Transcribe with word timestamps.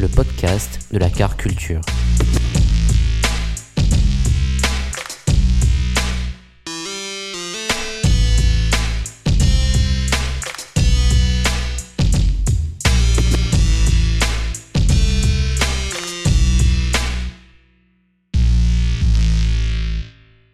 le 0.00 0.06
podcast 0.06 0.92
de 0.92 0.98
la 0.98 1.10
car 1.10 1.36
culture. 1.36 1.80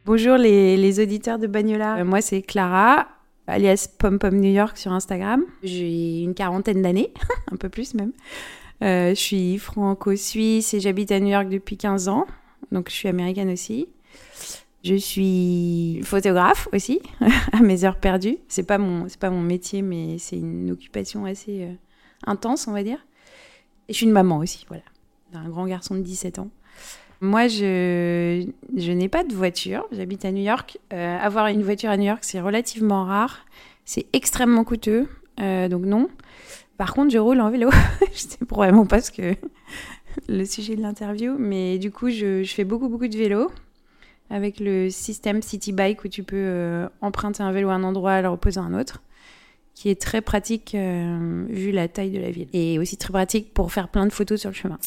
Bonjour 0.06 0.36
les, 0.36 1.01
auditeurs 1.01 1.39
de 1.39 1.47
Bagnola. 1.47 1.98
Euh, 1.98 2.05
moi 2.05 2.23
c'est 2.23 2.41
Clara, 2.41 3.08
alias 3.47 3.89
Pom 3.98 4.19
Pom 4.19 4.34
New 4.34 4.53
York 4.53 4.79
sur 4.79 4.92
Instagram. 4.92 5.42
J'ai 5.62 6.23
une 6.23 6.34
quarantaine 6.34 6.81
d'années, 6.81 7.12
un 7.53 7.56
peu 7.56 7.69
plus 7.69 7.92
même. 7.92 8.12
Euh, 8.83 9.11
je 9.11 9.20
suis 9.20 9.58
franco-suisse 9.58 10.75
et 10.75 10.80
j'habite 10.80 11.12
à 11.12 11.20
New 11.20 11.28
York 11.28 11.48
depuis 11.48 11.77
15 11.77 12.08
ans. 12.08 12.27
Donc 12.72 12.89
je 12.89 12.94
suis 12.94 13.08
américaine 13.08 13.50
aussi. 13.50 13.89
Je 14.83 14.97
suis 14.97 16.00
photographe 16.03 16.69
aussi, 16.75 17.00
à 17.52 17.61
mes 17.61 17.84
heures 17.84 17.98
perdues. 17.98 18.39
C'est 18.48 18.64
pas 18.64 18.78
pas 19.20 19.30
mon 19.30 19.41
métier, 19.41 19.80
mais 19.80 20.19
c'est 20.19 20.36
une 20.36 20.70
occupation 20.70 21.25
assez 21.25 21.62
euh, 21.62 21.72
intense, 22.27 22.69
on 22.69 22.72
va 22.72 22.83
dire. 22.83 22.98
Et 23.89 23.92
je 23.92 23.98
suis 23.98 24.06
une 24.06 24.12
maman 24.12 24.39
aussi, 24.39 24.67
voilà, 24.69 24.83
d'un 25.33 25.48
grand 25.48 25.67
garçon 25.67 25.95
de 25.95 26.00
17 26.00 26.39
ans. 26.39 26.50
Moi, 27.20 27.48
je, 27.48 28.47
je 28.77 28.92
n'ai 28.92 29.08
pas 29.08 29.25
de 29.25 29.34
voiture. 29.34 29.86
J'habite 29.92 30.27
à 30.27 30.33
New 30.33 30.42
York. 30.42 30.78
Euh, 30.92 31.19
avoir 31.19 31.47
une 31.47 31.62
voiture 31.62 31.89
à 31.89 31.97
New 31.97 32.05
York, 32.05 32.22
c'est 32.22 32.41
relativement 32.41 33.05
rare. 33.05 33.47
C'est 33.86 34.06
extrêmement 34.12 34.64
coûteux. 34.64 35.08
Donc 35.39 35.84
non. 35.84 36.08
Par 36.77 36.92
contre, 36.92 37.12
je 37.12 37.19
roule 37.19 37.41
en 37.41 37.50
vélo. 37.50 37.70
je 38.12 38.19
sais 38.19 38.44
probablement 38.47 38.86
pas 38.86 39.00
ce 39.00 39.12
que 39.12 39.34
le 40.28 40.44
sujet 40.44 40.75
de 40.75 40.83
l'interview. 40.83 41.36
Mais 41.39 41.78
du 41.78 41.91
coup, 41.91 42.11
je, 42.11 42.44
fais 42.44 42.64
beaucoup, 42.64 42.89
beaucoup 42.89 43.06
de 43.06 43.17
vélo. 43.17 43.50
Avec 44.30 44.58
le 44.58 44.91
système 44.91 45.42
City 45.42 45.72
Bike 45.72 46.02
où 46.05 46.08
tu 46.08 46.22
peux 46.22 46.36
euh, 46.36 46.89
emprunter 47.00 47.42
un 47.42 47.52
vélo 47.52 47.69
à 47.69 47.75
un 47.75 47.84
endroit 47.84 48.19
et 48.19 48.22
le 48.22 48.28
reposer 48.28 48.58
à 48.58 48.64
un 48.64 48.78
autre. 48.78 49.02
Qui 49.75 49.91
est 49.91 50.00
très 50.00 50.20
pratique 50.20 50.75
euh, 50.75 51.45
vu 51.48 51.70
la 51.70 51.89
taille 51.89 52.11
de 52.11 52.20
la 52.20 52.30
ville. 52.30 52.48
Et 52.52 52.78
aussi 52.78 52.97
très 52.97 53.12
pratique 53.12 53.52
pour 53.55 53.72
faire 53.72 53.89
plein 53.89 54.06
de 54.06 54.12
photos 54.12 54.41
sur 54.41 54.50
le 54.50 54.55
chemin. 54.55 54.78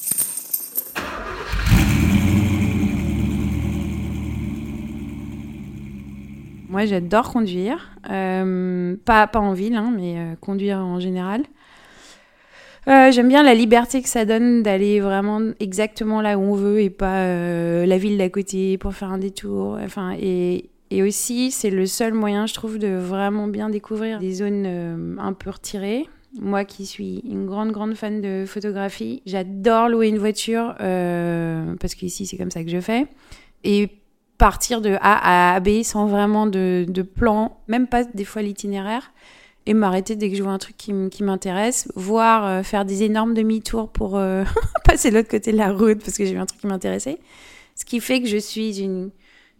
Moi, 6.69 6.86
j'adore 6.86 7.31
conduire. 7.31 7.92
Euh, 8.09 8.95
pas, 9.05 9.27
pas 9.27 9.39
en 9.39 9.54
ville, 9.54 9.75
hein, 9.75 9.93
mais 9.95 10.36
conduire 10.42 10.80
en 10.80 10.99
général. 10.99 11.43
J'aime 12.87 13.27
bien 13.27 13.43
la 13.43 13.53
liberté 13.53 14.02
que 14.02 14.08
ça 14.08 14.23
donne 14.23 14.64
d'aller 14.64 15.02
vraiment 15.02 15.42
exactement 15.59 16.21
là 16.21 16.37
où 16.37 16.42
on 16.42 16.55
veut 16.55 16.80
et 16.81 16.89
pas 16.89 17.23
euh, 17.23 17.86
la 17.86 17.98
ville 17.98 18.17
d'à 18.17 18.30
côté 18.30 18.77
pour 18.77 18.93
faire 18.93 19.11
un 19.11 19.17
détour. 19.17 19.77
Enfin, 19.83 20.15
et, 20.17 20.70
et 20.89 21.03
aussi, 21.03 21.52
c'est 21.52 21.70
le 21.70 21.86
seul 21.86 22.14
moyen, 22.14 22.45
je 22.45 22.53
trouve, 22.53 22.80
de 22.80 22.95
vraiment 22.95 23.48
bien 23.48 23.70
découvrir 23.70 24.20
des 24.20 24.33
zones 24.36 24.64
euh, 24.65 25.15
un 25.20 25.33
peu 25.33 25.49
retirées. 25.49 26.08
Moi 26.39 26.64
qui 26.65 26.86
suis 26.86 27.23
une 27.30 27.45
grande, 27.45 27.71
grande 27.71 27.95
fan 27.95 28.21
de 28.21 28.45
photographie, 28.45 29.21
j'adore 29.25 29.89
louer 29.89 30.08
une 30.08 30.19
voiture 30.19 30.75
euh, 30.80 31.75
parce 31.81 31.93
qu'ici, 31.95 32.25
c'est 32.25 32.37
comme 32.37 32.52
ça 32.52 32.64
que 32.64 32.69
je 32.69 32.80
fais. 32.80 33.08
Et 33.64 33.89
partir 34.37 34.81
de 34.81 34.95
A 35.02 35.55
à 35.55 35.59
B 35.59 35.83
sans 35.83 36.05
vraiment 36.05 36.45
de, 36.45 36.86
de 36.87 37.02
plan, 37.02 37.58
même 37.67 37.87
pas 37.87 38.04
des 38.04 38.25
fois 38.25 38.42
l'itinéraire, 38.42 39.11
et 39.67 39.73
m'arrêter 39.73 40.16
dès 40.16 40.30
que 40.30 40.36
je 40.36 40.42
vois 40.42 40.54
un 40.54 40.58
truc 40.58 40.78
qui, 40.78 41.23
m'intéresse, 41.23 41.92
voire 41.95 42.48
euh, 42.48 42.64
faire 42.64 42.86
des 42.86 43.04
énormes 43.04 43.33
demi-tours 43.33 43.89
pour 43.89 44.17
euh, 44.17 44.44
passer 44.86 45.11
l'autre 45.11 45.28
côté 45.28 45.52
de 45.52 45.58
la 45.58 45.72
route 45.72 46.00
parce 46.00 46.17
que 46.17 46.26
j'ai 46.26 46.33
vu 46.33 46.39
un 46.39 46.45
truc 46.45 46.61
qui 46.61 46.67
m'intéressait. 46.67 47.20
Ce 47.76 47.86
qui 47.86 48.00
fait 48.00 48.22
que 48.22 48.28
je 48.28 48.38
suis 48.38 48.80
une, 48.80 49.11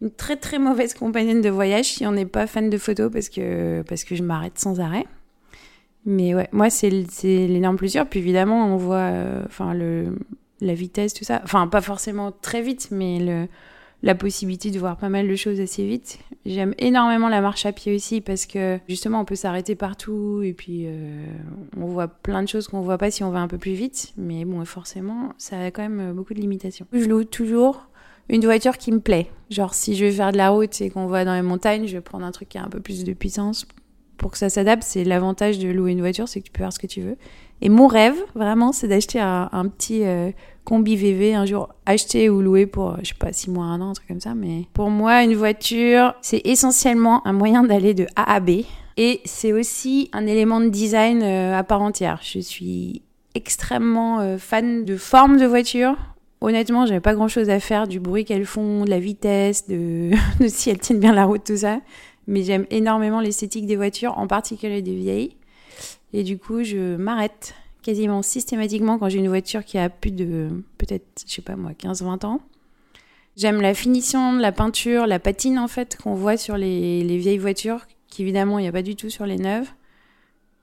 une 0.02 0.10
très 0.10 0.38
très 0.38 0.60
mauvaise 0.60 0.94
compagnonne 0.94 1.42
de 1.42 1.50
voyage 1.50 1.86
si 1.86 2.08
on 2.08 2.14
n'est 2.14 2.26
pas 2.26 2.48
fan 2.48 2.70
de 2.70 2.78
photos 2.78 3.12
parce 3.12 3.30
que, 3.30 3.84
parce 3.88 4.04
que 4.06 4.16
je 4.16 4.24
m'arrête 4.24 4.58
sans 4.58 4.80
arrêt. 4.80 5.06
Mais 6.06 6.34
ouais, 6.34 6.48
moi 6.54 6.70
c'est 6.70 6.90
l'énorme 6.90 7.76
plaisir. 7.76 8.08
Puis 8.08 8.22
évidemment, 8.22 8.74
on 8.74 8.78
voit 8.78 9.12
enfin 9.46 9.74
le 9.74 10.14
la 10.62 10.74
vitesse, 10.74 11.14
tout 11.14 11.24
ça. 11.24 11.42
Enfin, 11.44 11.68
pas 11.68 11.82
forcément 11.82 12.32
très 12.32 12.62
vite, 12.62 12.90
mais 12.92 13.20
le, 13.20 13.48
la 14.04 14.16
possibilité 14.16 14.70
de 14.70 14.80
voir 14.80 14.98
pas 14.98 15.10
mal 15.10 15.28
de 15.28 15.36
choses 15.36 15.60
assez 15.60 15.86
vite. 15.86 16.20
J'aime 16.46 16.74
énormément 16.78 17.30
la 17.30 17.42
marche 17.42 17.66
à 17.66 17.72
pied 17.72 17.96
aussi 17.96 18.22
parce 18.22 18.46
que 18.46 18.80
justement 18.88 19.22
on 19.22 19.26
peut 19.26 19.36
s'arrêter 19.36 19.76
partout 19.76 20.42
et 20.44 20.54
puis 20.54 20.84
euh, 20.86 21.26
on 21.78 21.88
voit 21.88 22.08
plein 22.08 22.44
de 22.44 22.48
choses 22.48 22.68
qu'on 22.68 22.82
voit 22.82 22.98
pas 22.98 23.10
si 23.10 23.24
on 23.24 23.32
va 23.32 23.40
un 23.40 23.48
peu 23.48 23.58
plus 23.58 23.74
vite. 23.74 24.14
Mais 24.18 24.46
bon, 24.46 24.64
forcément, 24.66 25.34
ça 25.38 25.60
a 25.60 25.72
quand 25.72 25.82
même 25.82 26.14
beaucoup 26.14 26.34
de 26.34 26.40
limitations. 26.40 26.86
Je 26.94 27.06
loue 27.06 27.24
toujours 27.24 27.88
une 28.30 28.44
voiture 28.46 28.78
qui 28.78 28.92
me 28.92 29.00
plaît. 29.00 29.32
Genre 29.50 29.74
si 29.74 29.96
je 29.96 30.06
vais 30.06 30.12
faire 30.12 30.32
de 30.32 30.38
la 30.38 30.50
route 30.50 30.80
et 30.82 30.90
qu'on 30.90 31.08
va 31.08 31.26
dans 31.26 31.34
les 31.34 31.42
montagnes, 31.42 31.88
je 31.88 31.94
vais 31.94 32.02
prendre 32.02 32.26
un 32.26 32.32
truc 32.32 32.50
qui 32.50 32.58
a 32.58 32.64
un 32.64 32.70
peu 32.70 32.80
plus 32.80 33.04
de 33.04 33.14
puissance 33.14 33.66
pour 34.18 34.32
que 34.32 34.38
ça 34.38 34.50
s'adapte. 34.50 34.84
C'est 34.84 35.04
l'avantage 35.04 35.60
de 35.60 35.70
louer 35.70 35.92
une 35.92 36.02
voiture, 36.02 36.28
c'est 36.28 36.42
que 36.42 36.46
tu 36.46 36.52
peux 36.52 36.60
faire 36.60 36.74
ce 36.74 36.80
que 36.80 36.88
tu 36.88 37.02
veux. 37.02 37.18
Et 37.62 37.70
mon 37.70 37.88
rêve, 37.88 38.18
vraiment, 38.36 38.72
c'est 38.72 38.88
d'acheter 38.88 39.20
un, 39.20 39.68
petit 39.70 40.04
euh, 40.06 40.32
combi 40.68 40.98
VV 40.98 41.34
un 41.34 41.46
jour 41.46 41.70
acheté 41.86 42.30
ou 42.30 42.42
loué 42.42 42.66
pour, 42.66 42.98
je 43.02 43.08
sais 43.08 43.16
pas, 43.18 43.32
six 43.32 43.50
mois, 43.50 43.64
un 43.64 43.80
an, 43.80 43.92
un 43.92 43.94
truc 43.94 44.10
comme 44.10 44.20
ça. 44.20 44.36
Mais 44.36 44.66
pour 44.74 44.90
moi, 44.90 45.24
une 45.24 45.34
voiture, 45.34 46.14
c'est 46.22 46.42
essentiellement 46.46 47.26
un 47.26 47.32
moyen 47.32 47.64
d'aller 47.64 47.94
de 47.94 48.06
A 48.18 48.34
à 48.34 48.42
B. 48.42 48.64
Et 48.98 49.22
c'est 49.24 49.54
aussi 49.54 50.10
un 50.12 50.28
élément 50.28 50.60
de 50.60 50.68
design 50.68 51.24
euh, 51.24 51.58
à 51.58 51.64
part 51.64 51.82
entière. 51.82 52.20
Je 52.22 52.40
suis 52.40 53.02
extrêmement 53.34 54.20
euh, 54.20 54.38
fan 54.38 54.84
de 54.84 54.98
forme 54.98 55.38
de 55.38 55.46
voiture. 55.46 55.96
Honnêtement, 56.42 56.86
j'avais 56.86 57.00
pas 57.00 57.14
grand 57.14 57.30
chose 57.30 57.50
à 57.50 57.62
faire 57.62 57.88
du 57.88 58.02
bruit 58.02 58.26
qu'elles 58.26 58.46
font, 58.46 58.84
de 58.84 58.90
la 58.90 59.00
vitesse, 59.00 59.70
de, 59.70 60.12
de 60.42 60.48
si 60.50 60.70
elles 60.70 60.80
tiennent 60.80 61.00
bien 61.00 61.14
la 61.14 61.24
route, 61.24 61.46
tout 61.46 61.58
ça. 61.58 61.80
Mais 62.28 62.44
j'aime 62.44 62.66
énormément 62.72 63.22
l'esthétique 63.22 63.68
des 63.68 63.78
voitures, 63.78 64.18
en 64.18 64.28
particulier 64.28 64.82
des 64.82 64.96
vieilles. 64.96 65.38
Et 66.12 66.24
du 66.24 66.38
coup, 66.38 66.64
je 66.64 66.98
m'arrête 66.98 67.56
quasiment 67.88 68.22
systématiquement 68.22 69.00
quand 69.00 69.08
j'ai 69.08 69.20
une 69.20 69.30
voiture 69.30 69.64
qui 69.64 69.78
a 69.78 69.88
plus 69.88 70.12
de, 70.12 70.50
peut-être, 70.78 71.24
je 71.26 71.36
sais 71.36 71.42
pas 71.42 71.56
moi, 71.56 71.72
15-20 71.72 72.26
ans. 72.26 72.42
J'aime 73.38 73.62
la 73.62 73.74
finition, 73.74 74.34
la 74.34 74.52
peinture, 74.52 75.08
la 75.08 75.20
patine 75.20 75.58
en 75.58 75.70
fait 75.70 75.96
qu'on 75.96 76.14
voit 76.14 76.36
sur 76.36 76.58
les, 76.58 77.02
les 77.02 77.18
vieilles 77.18 77.38
voitures, 77.38 77.86
qu'évidemment 78.10 78.60
il 78.60 78.64
n'y 78.64 78.68
a 78.68 78.74
pas 78.74 78.82
du 78.82 78.98
tout 78.98 79.10
sur 79.10 79.26
les 79.26 79.38
neuves. 79.38 79.70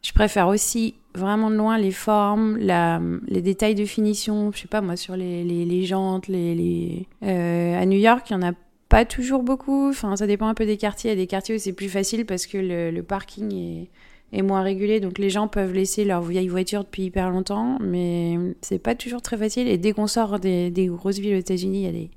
Je 0.02 0.12
préfère 0.12 0.48
aussi 0.48 0.96
vraiment 1.14 1.50
de 1.50 1.56
loin 1.56 1.78
les 1.78 1.92
formes, 1.92 2.58
la, 2.58 3.00
les 3.26 3.40
détails 3.40 3.74
de 3.74 3.86
finition, 3.86 4.52
je 4.52 4.58
sais 4.58 4.68
pas 4.68 4.82
moi, 4.82 4.96
sur 4.96 5.16
les, 5.16 5.44
les, 5.44 5.84
jantes, 5.86 6.28
les, 6.28 6.54
les... 6.54 7.08
Euh, 7.22 7.80
à 7.80 7.86
New 7.86 7.98
York, 7.98 8.26
il 8.28 8.34
y 8.34 8.36
en 8.36 8.42
a 8.42 8.52
pas 8.90 9.06
toujours 9.06 9.42
beaucoup, 9.42 9.88
enfin 9.88 10.14
ça 10.16 10.26
dépend 10.26 10.48
un 10.48 10.54
peu 10.54 10.66
des 10.66 10.76
quartiers. 10.76 11.10
Il 11.12 11.14
y 11.14 11.16
a 11.16 11.22
des 11.22 11.26
quartiers 11.26 11.54
où 11.54 11.58
c'est 11.58 11.72
plus 11.72 11.88
facile 11.88 12.26
parce 12.26 12.46
que 12.46 12.58
le, 12.58 12.90
le 12.90 13.02
parking 13.02 13.54
est 13.54 13.88
est 14.34 14.42
moins 14.42 14.62
régulé, 14.62 15.00
donc 15.00 15.18
les 15.18 15.30
gens 15.30 15.46
peuvent 15.46 15.72
laisser 15.72 16.04
leur 16.04 16.22
vieille 16.22 16.48
voiture 16.48 16.82
depuis 16.82 17.04
hyper 17.04 17.30
longtemps, 17.30 17.78
mais 17.80 18.36
c'est 18.62 18.80
pas 18.80 18.94
toujours 18.94 19.22
très 19.22 19.36
facile. 19.36 19.68
Et 19.68 19.78
dès 19.78 19.92
qu'on 19.92 20.08
sort 20.08 20.40
des, 20.40 20.72
grosses 20.88 21.18
villes 21.18 21.36
aux 21.36 21.38
États-Unis, 21.38 21.82
il 21.82 21.84
y 21.84 22.04
a 22.04 22.08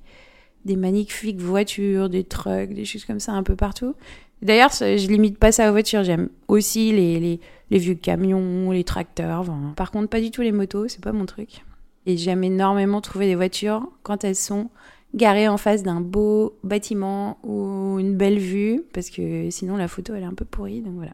des, 0.66 0.76
magnifiques 0.76 1.40
voitures, 1.40 2.10
des 2.10 2.24
trucks, 2.24 2.74
des 2.74 2.86
choses 2.86 3.06
comme 3.06 3.20
ça 3.20 3.34
un 3.34 3.44
peu 3.44 3.56
partout. 3.56 3.94
D'ailleurs, 4.42 4.72
je 4.72 5.08
limite 5.08 5.38
pas 5.38 5.52
ça 5.52 5.70
aux 5.70 5.72
voitures, 5.72 6.04
j'aime 6.04 6.30
aussi 6.48 6.92
les, 6.92 7.40
vieux 7.70 7.96
camions, 7.96 8.72
les 8.72 8.84
tracteurs. 8.84 9.46
Par 9.76 9.92
contre, 9.92 10.10
pas 10.10 10.20
du 10.20 10.32
tout 10.32 10.42
les 10.42 10.52
motos, 10.52 10.88
c'est 10.88 11.04
pas 11.04 11.14
mon 11.14 11.26
truc. 11.26 11.64
Et 12.08 12.18
j'aime 12.18 12.44
énormément 12.44 13.02
trouver 13.02 13.28
des 13.28 13.36
voitures 13.36 13.88
quand 14.02 14.24
elles 14.24 14.36
sont 14.36 14.70
garées 15.14 15.48
en 15.48 15.58
face 15.58 15.84
d'un 15.84 16.02
beau 16.02 16.58
bâtiment 16.64 17.38
ou 17.44 17.98
une 18.00 18.16
belle 18.16 18.40
vue, 18.40 18.84
parce 18.94 19.10
que 19.10 19.50
sinon 19.52 19.78
la 19.78 19.88
photo 19.88 20.14
elle 20.16 20.24
est 20.24 20.28
un 20.28 20.34
peu 20.34 20.46
pourrie, 20.46 20.82
donc 20.82 20.96
voilà. 20.96 21.14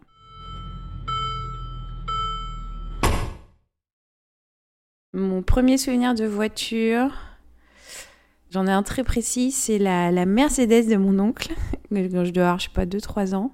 Mon 5.14 5.44
premier 5.44 5.78
souvenir 5.78 6.16
de 6.16 6.26
voiture, 6.26 7.12
j'en 8.50 8.66
ai 8.66 8.72
un 8.72 8.82
très 8.82 9.04
précis, 9.04 9.52
c'est 9.52 9.78
la, 9.78 10.26
Mercedes 10.26 10.90
de 10.90 10.96
mon 10.96 11.20
oncle, 11.20 11.54
quand 11.92 12.26
je 12.26 12.32
dois 12.32 12.44
avoir, 12.44 12.60
je 12.60 12.66
sais 12.66 12.72
pas, 12.74 12.86
2-3 12.86 13.36
ans. 13.36 13.52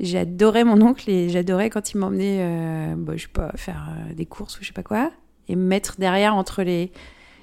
J'adorais 0.00 0.64
mon 0.64 0.80
oncle 0.80 1.10
et 1.10 1.28
j'adorais 1.28 1.68
quand 1.70 1.92
il 1.92 1.98
m'emmenait, 1.98 2.38
euh, 2.40 2.94
bah, 2.96 3.14
je 3.16 3.22
sais 3.22 3.28
pas, 3.28 3.52
faire 3.56 3.88
euh, 3.90 4.14
des 4.14 4.24
courses 4.26 4.58
ou 4.58 4.62
je 4.62 4.68
sais 4.68 4.72
pas 4.72 4.82
quoi, 4.82 5.10
et 5.48 5.56
me 5.56 5.66
mettre 5.66 5.96
derrière 5.98 6.34
entre 6.34 6.62
les, 6.62 6.90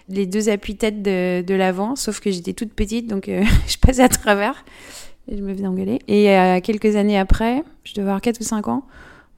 deux 0.09 0.49
appuis-têtes 0.49 1.03
de, 1.03 1.41
de 1.41 1.53
l'avant, 1.53 1.95
sauf 1.95 2.19
que 2.21 2.31
j'étais 2.31 2.53
toute 2.53 2.73
petite, 2.73 3.07
donc 3.07 3.29
euh, 3.29 3.43
je 3.67 3.77
passais 3.77 4.01
à 4.03 4.09
travers 4.09 4.65
et 5.27 5.37
je 5.37 5.43
me 5.43 5.53
faisais 5.53 5.67
engueuler. 5.67 5.99
Et 6.07 6.31
euh, 6.31 6.59
quelques 6.61 6.95
années 6.95 7.17
après, 7.17 7.63
je 7.83 7.93
devais 7.93 8.07
avoir 8.07 8.21
4 8.21 8.39
ou 8.39 8.43
5 8.43 8.67
ans, 8.67 8.85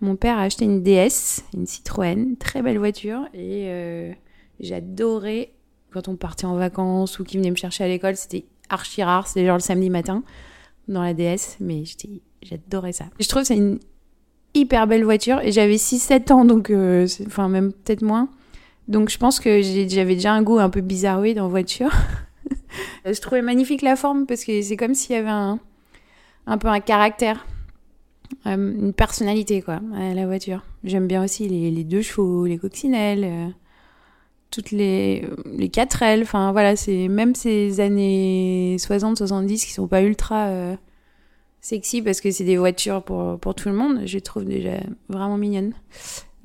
mon 0.02 0.16
père 0.16 0.38
a 0.38 0.44
acheté 0.44 0.66
une 0.66 0.84
DS, 0.84 1.44
une 1.54 1.66
Citroën, 1.66 2.36
très 2.38 2.62
belle 2.62 2.78
voiture, 2.78 3.28
et 3.34 3.66
euh, 3.68 4.12
j'adorais 4.60 5.52
quand 5.92 6.08
on 6.08 6.16
partait 6.16 6.46
en 6.46 6.56
vacances 6.56 7.20
ou 7.20 7.24
qu'il 7.24 7.40
venait 7.40 7.52
me 7.52 7.56
chercher 7.56 7.84
à 7.84 7.88
l'école, 7.88 8.16
c'était 8.16 8.46
archi 8.70 9.04
rare, 9.04 9.28
c'était 9.28 9.46
genre 9.46 9.58
le 9.58 9.62
samedi 9.62 9.90
matin 9.90 10.24
dans 10.88 11.02
la 11.02 11.14
DS, 11.14 11.58
mais 11.60 11.84
j'adorais 12.42 12.92
ça. 12.92 13.06
Je 13.20 13.28
trouve 13.28 13.42
que 13.42 13.48
c'est 13.48 13.58
une 13.58 13.80
hyper 14.54 14.88
belle 14.88 15.04
voiture 15.04 15.40
et 15.42 15.52
j'avais 15.52 15.76
6-7 15.76 16.32
ans, 16.32 16.46
donc 16.46 16.70
euh, 16.70 17.08
enfin 17.26 17.50
même 17.50 17.72
peut-être 17.74 18.02
moins. 18.02 18.30
Donc 18.88 19.10
je 19.10 19.18
pense 19.18 19.40
que 19.40 19.62
j'avais 19.62 20.16
déjà 20.16 20.34
un 20.34 20.42
goût 20.44 20.60
un 20.60 20.70
peu 20.70 20.82
bizarroïde 20.82 21.40
en 21.40 21.50
voiture. 21.50 21.92
je 23.06 23.20
trouvais 23.20 23.42
magnifique 23.42 23.82
la 23.82 23.96
forme 23.96 24.26
parce 24.26 24.46
que 24.46 24.62
c'est 24.62 24.78
comme 24.78 24.94
s'il 24.94 25.16
y 25.16 25.20
avait 25.20 25.30
un, 25.30 25.60
un 26.46 26.58
peu 26.58 26.68
un 26.68 26.80
caractère, 26.80 27.46
une 28.46 28.94
personnalité 28.94 29.62
quoi, 29.62 29.80
la 29.94 30.26
voiture. 30.26 30.64
J'aime 30.84 31.08
bien 31.08 31.24
aussi 31.24 31.48
les, 31.48 31.72
les 31.72 31.84
deux 31.84 32.02
chevaux, 32.02 32.46
les 32.46 32.58
coccinelles, 32.58 33.24
euh, 33.24 33.48
toutes 34.52 34.72
les, 34.72 35.26
les 35.46 35.70
4 35.70 36.04
ailes. 36.04 36.22
Enfin 36.24 36.52
voilà, 36.52 36.76
c'est 36.76 37.08
même 37.08 37.36
ces 37.36 37.80
années 37.80 38.78
60-70 38.80 39.48
qui 39.66 39.72
sont 39.72 39.88
pas 39.88 40.02
ultra 40.02 40.48
euh, 40.48 40.76
sexy 41.62 42.02
parce 42.02 42.22
que 42.22 42.32
c'est 42.32 42.44
des 42.46 42.58
voitures 42.58 43.04
pour, 43.04 43.40
pour 43.40 43.56
tout 43.56 43.70
le 43.70 43.76
monde, 43.76 44.02
je 44.06 44.14
les 44.16 44.22
trouve 44.22 44.46
déjà 44.46 44.78
vraiment 45.10 45.38
mignonnes. 45.38 45.74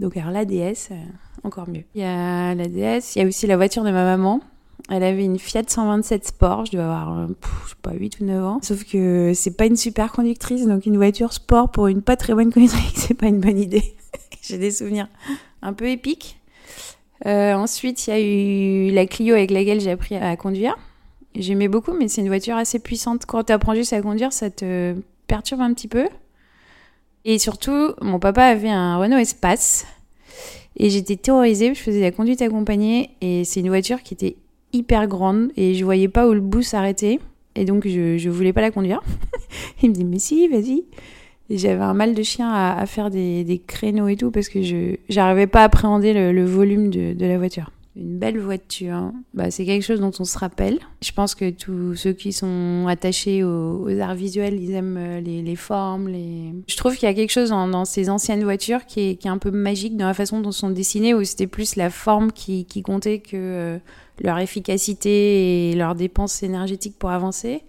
Donc 0.00 0.16
alors 0.16 0.30
la 0.30 0.44
DS, 0.44 0.90
euh, 0.90 0.96
encore 1.44 1.68
mieux. 1.68 1.84
Il 1.94 2.00
y 2.00 2.04
a 2.04 2.54
la 2.54 2.66
DS, 2.66 3.14
il 3.14 3.20
y 3.20 3.24
a 3.24 3.28
aussi 3.28 3.46
la 3.46 3.56
voiture 3.56 3.84
de 3.84 3.90
ma 3.90 4.04
maman. 4.04 4.40
Elle 4.88 5.04
avait 5.04 5.24
une 5.24 5.38
Fiat 5.38 5.62
127 5.66 6.26
Sport, 6.26 6.66
je 6.66 6.72
dois 6.72 6.84
avoir, 6.84 7.18
euh, 7.18 7.26
pff, 7.28 7.50
je 7.64 7.70
sais 7.70 7.76
pas, 7.80 7.92
8 7.92 8.20
ou 8.20 8.24
9 8.24 8.44
ans. 8.44 8.58
Sauf 8.62 8.84
que 8.84 9.32
c'est 9.34 9.56
pas 9.56 9.66
une 9.66 9.76
super 9.76 10.12
conductrice, 10.12 10.66
donc 10.66 10.86
une 10.86 10.96
voiture 10.96 11.32
sport 11.32 11.70
pour 11.70 11.86
une 11.86 12.02
pas 12.02 12.16
très 12.16 12.34
bonne 12.34 12.52
conductrice, 12.52 12.92
c'est 12.96 13.14
pas 13.14 13.26
une 13.26 13.40
bonne 13.40 13.58
idée. 13.58 13.94
J'ai 14.42 14.58
des 14.58 14.70
souvenirs 14.70 15.08
un 15.62 15.72
peu 15.72 15.88
épiques. 15.88 16.38
Euh, 17.26 17.54
ensuite, 17.54 18.06
il 18.06 18.10
y 18.10 18.12
a 18.12 18.20
eu 18.20 18.90
la 18.90 19.06
Clio 19.06 19.34
avec 19.34 19.52
laquelle 19.52 19.80
j'ai 19.80 19.92
appris 19.92 20.16
à 20.16 20.36
conduire. 20.36 20.76
J'aimais 21.36 21.68
beaucoup, 21.68 21.92
mais 21.92 22.08
c'est 22.08 22.20
une 22.20 22.26
voiture 22.26 22.56
assez 22.56 22.80
puissante. 22.80 23.26
Quand 23.26 23.44
tu 23.44 23.52
apprends 23.52 23.74
juste 23.74 23.92
à 23.92 24.02
conduire, 24.02 24.32
ça 24.32 24.50
te 24.50 24.96
perturbe 25.28 25.60
un 25.60 25.72
petit 25.72 25.86
peu. 25.86 26.08
Et 27.24 27.38
surtout, 27.38 27.92
mon 28.00 28.18
papa 28.18 28.44
avait 28.44 28.70
un 28.70 28.98
Renault 28.98 29.18
Espace. 29.18 29.86
Et 30.76 30.90
j'étais 30.90 31.16
terrorisée, 31.16 31.74
je 31.74 31.80
faisais 31.80 32.00
la 32.00 32.10
conduite 32.10 32.42
accompagnée. 32.42 33.10
Et 33.20 33.44
c'est 33.44 33.60
une 33.60 33.68
voiture 33.68 34.02
qui 34.02 34.14
était 34.14 34.36
hyper 34.72 35.06
grande. 35.06 35.50
Et 35.56 35.74
je 35.74 35.84
voyais 35.84 36.08
pas 36.08 36.28
où 36.28 36.32
le 36.32 36.40
bout 36.40 36.62
s'arrêtait. 36.62 37.20
Et 37.54 37.64
donc, 37.64 37.86
je, 37.86 38.16
je 38.18 38.30
voulais 38.30 38.52
pas 38.52 38.60
la 38.60 38.70
conduire. 38.70 39.02
Il 39.82 39.90
me 39.90 39.94
dit, 39.94 40.04
mais 40.04 40.18
si, 40.18 40.48
vas-y. 40.48 40.84
J'avais 41.50 41.82
un 41.82 41.94
mal 41.94 42.14
de 42.14 42.22
chien 42.22 42.48
à, 42.50 42.78
à 42.78 42.86
faire 42.86 43.10
des, 43.10 43.62
créneaux 43.66 44.08
et 44.08 44.16
tout 44.16 44.30
parce 44.30 44.48
que 44.48 44.62
je 44.62 44.96
j'arrivais 45.10 45.46
pas 45.46 45.60
à 45.60 45.64
appréhender 45.64 46.14
le, 46.14 46.44
volume 46.44 46.88
de 46.88 47.26
la 47.26 47.36
voiture. 47.36 47.70
Une 47.94 48.18
belle 48.18 48.38
voiture, 48.38 49.12
bah, 49.34 49.50
c'est 49.50 49.66
quelque 49.66 49.82
chose 49.82 50.00
dont 50.00 50.12
on 50.18 50.24
se 50.24 50.38
rappelle. 50.38 50.78
Je 51.02 51.12
pense 51.12 51.34
que 51.34 51.50
tous 51.50 51.94
ceux 51.94 52.14
qui 52.14 52.32
sont 52.32 52.86
attachés 52.88 53.44
aux, 53.44 54.00
arts 54.00 54.14
visuels, 54.14 54.54
ils 54.54 54.72
aiment 54.72 54.96
euh, 54.96 55.20
les, 55.20 55.56
formes. 55.56 56.08
Les... 56.08 56.54
Je 56.68 56.76
trouve 56.76 56.96
qu'il 56.96 57.06
y 57.06 57.12
a 57.12 57.14
quelque 57.14 57.32
chose 57.32 57.50
dans, 57.50 57.84
ces 57.84 58.08
anciennes 58.08 58.44
voitures 58.44 58.86
qui 58.86 59.00
est, 59.00 59.26
un 59.26 59.36
peu 59.36 59.50
magique 59.50 59.98
dans 59.98 60.06
la 60.06 60.14
façon 60.14 60.40
dont 60.40 60.52
sont 60.52 60.70
dessinées, 60.70 61.12
où 61.12 61.22
c'était 61.22 61.46
plus 61.46 61.76
la 61.76 61.90
forme 61.90 62.32
qui, 62.32 62.64
comptait 62.82 63.18
que 63.18 63.36
euh, 63.36 63.78
leur 64.22 64.38
efficacité 64.38 65.70
et 65.70 65.74
leur 65.74 65.94
dépense 65.94 66.42
énergétique 66.42 66.98
pour 66.98 67.10
avancer. 67.10 67.62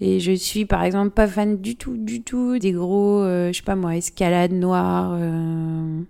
Et 0.00 0.20
je 0.20 0.32
suis 0.32 0.64
par 0.64 0.84
exemple 0.84 1.10
pas 1.10 1.26
fan 1.26 1.60
du 1.60 1.76
tout, 1.76 1.96
du 1.96 2.22
tout 2.22 2.58
des 2.58 2.72
gros, 2.72 3.20
euh, 3.20 3.52
je 3.52 3.58
sais 3.58 3.64
pas 3.64 3.76
moi, 3.76 3.96
escalades 3.96 4.52
noires. 4.52 5.12
euh, 5.14 6.02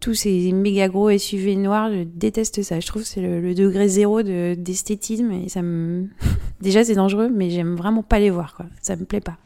tous 0.00 0.14
ces 0.14 0.52
méga 0.52 0.88
gros 0.88 1.16
SUV 1.16 1.56
noirs, 1.56 1.90
je 1.92 2.02
déteste 2.04 2.62
ça. 2.62 2.78
Je 2.80 2.86
trouve 2.86 3.02
que 3.02 3.08
c'est 3.08 3.20
le, 3.20 3.54
degré 3.54 3.88
zéro 3.88 4.22
de- 4.22 4.54
d'esthétisme 4.54 5.30
et 5.32 5.48
ça 5.48 5.62
me. 5.62 6.08
Déjà, 6.60 6.84
c'est 6.84 6.94
dangereux, 6.94 7.28
mais 7.32 7.50
j'aime 7.50 7.74
vraiment 7.74 8.02
pas 8.02 8.18
les 8.18 8.30
voir, 8.30 8.54
quoi. 8.54 8.66
Ça 8.80 8.96
me 8.96 9.04
plaît 9.04 9.20
pas. 9.20 9.36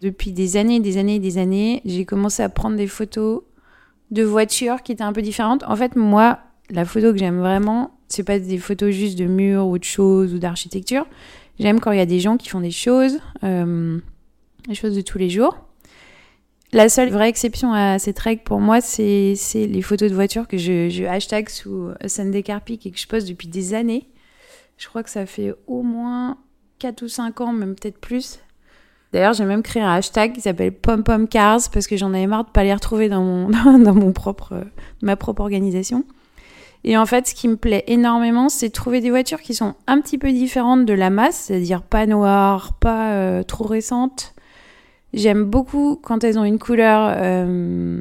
Depuis 0.00 0.32
des 0.32 0.56
années, 0.56 0.80
des 0.80 0.96
années, 0.96 1.18
des 1.18 1.36
années, 1.36 1.82
j'ai 1.84 2.06
commencé 2.06 2.42
à 2.42 2.48
prendre 2.48 2.76
des 2.76 2.86
photos 2.86 3.42
de 4.10 4.22
voitures 4.22 4.82
qui 4.82 4.92
étaient 4.92 5.02
un 5.02 5.12
peu 5.12 5.22
différentes. 5.22 5.62
En 5.64 5.76
fait, 5.76 5.94
moi, 5.96 6.38
la 6.70 6.86
photo 6.86 7.12
que 7.12 7.18
j'aime 7.18 7.38
vraiment, 7.38 7.98
c'est 8.08 8.22
pas 8.24 8.38
des 8.38 8.58
photos 8.58 8.92
juste 8.92 9.18
de 9.18 9.26
murs 9.26 9.66
ou 9.66 9.78
de 9.78 9.84
choses 9.84 10.32
ou 10.32 10.38
d'architecture. 10.38 11.06
J'aime 11.58 11.80
quand 11.80 11.92
il 11.92 11.98
y 11.98 12.02
a 12.02 12.06
des 12.06 12.20
gens 12.20 12.38
qui 12.38 12.48
font 12.48 12.60
des 12.60 12.70
choses, 12.70 13.20
euh, 13.44 13.98
des 14.66 14.74
choses 14.74 14.96
de 14.96 15.02
tous 15.02 15.18
les 15.18 15.28
jours. 15.28 15.58
La 16.72 16.88
seule 16.88 17.10
vraie 17.10 17.28
exception 17.28 17.72
à 17.72 17.98
cette 17.98 18.18
règle 18.18 18.42
pour 18.42 18.60
moi, 18.60 18.80
c'est 18.80 19.34
les 19.54 19.82
photos 19.82 20.08
de 20.08 20.14
voitures 20.14 20.46
que 20.46 20.56
je, 20.56 20.88
je 20.88 21.04
hashtag 21.04 21.48
sous 21.48 21.88
Sunday 22.06 22.42
Carpic 22.42 22.86
et 22.86 22.92
que 22.92 22.98
je 22.98 23.08
poste 23.08 23.28
depuis 23.28 23.48
des 23.48 23.74
années. 23.74 24.08
Je 24.78 24.88
crois 24.88 25.02
que 25.02 25.10
ça 25.10 25.26
fait 25.26 25.52
au 25.66 25.82
moins 25.82 26.38
4 26.78 27.02
ou 27.02 27.08
5 27.08 27.40
ans, 27.40 27.52
même 27.52 27.74
peut-être 27.74 27.98
plus. 27.98 28.40
D'ailleurs, 29.12 29.32
j'ai 29.32 29.44
même 29.44 29.62
créé 29.62 29.82
un 29.82 29.92
hashtag 29.92 30.32
qui 30.32 30.40
s'appelle 30.40 30.72
Pom 30.72 31.02
Pom 31.02 31.26
Cars 31.26 31.60
parce 31.72 31.86
que 31.86 31.96
j'en 31.96 32.14
avais 32.14 32.28
marre 32.28 32.44
de 32.44 32.50
pas 32.50 32.62
les 32.62 32.72
retrouver 32.72 33.08
dans 33.08 33.22
mon 33.22 33.48
dans 33.78 33.94
mon 33.94 34.12
propre 34.12 34.64
ma 35.02 35.16
propre 35.16 35.42
organisation. 35.42 36.04
Et 36.84 36.96
en 36.96 37.04
fait, 37.04 37.26
ce 37.26 37.34
qui 37.34 37.48
me 37.48 37.56
plaît 37.56 37.84
énormément, 37.88 38.48
c'est 38.48 38.68
de 38.68 38.72
trouver 38.72 39.00
des 39.00 39.10
voitures 39.10 39.42
qui 39.42 39.54
sont 39.54 39.74
un 39.86 40.00
petit 40.00 40.16
peu 40.16 40.32
différentes 40.32 40.86
de 40.86 40.94
la 40.94 41.10
masse, 41.10 41.36
c'est-à-dire 41.36 41.82
pas 41.82 42.06
noires, 42.06 42.72
pas 42.74 43.12
euh, 43.12 43.42
trop 43.42 43.64
récentes. 43.64 44.34
J'aime 45.12 45.44
beaucoup 45.44 45.98
quand 46.02 46.24
elles 46.24 46.38
ont 46.38 46.44
une 46.44 46.58
couleur 46.58 47.14
euh, 47.16 48.00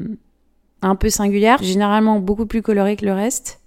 un 0.82 0.96
peu 0.96 1.10
singulière, 1.10 1.62
généralement 1.62 2.20
beaucoup 2.20 2.46
plus 2.46 2.62
colorée 2.62 2.96
que 2.96 3.06
le 3.06 3.14
reste. 3.14 3.60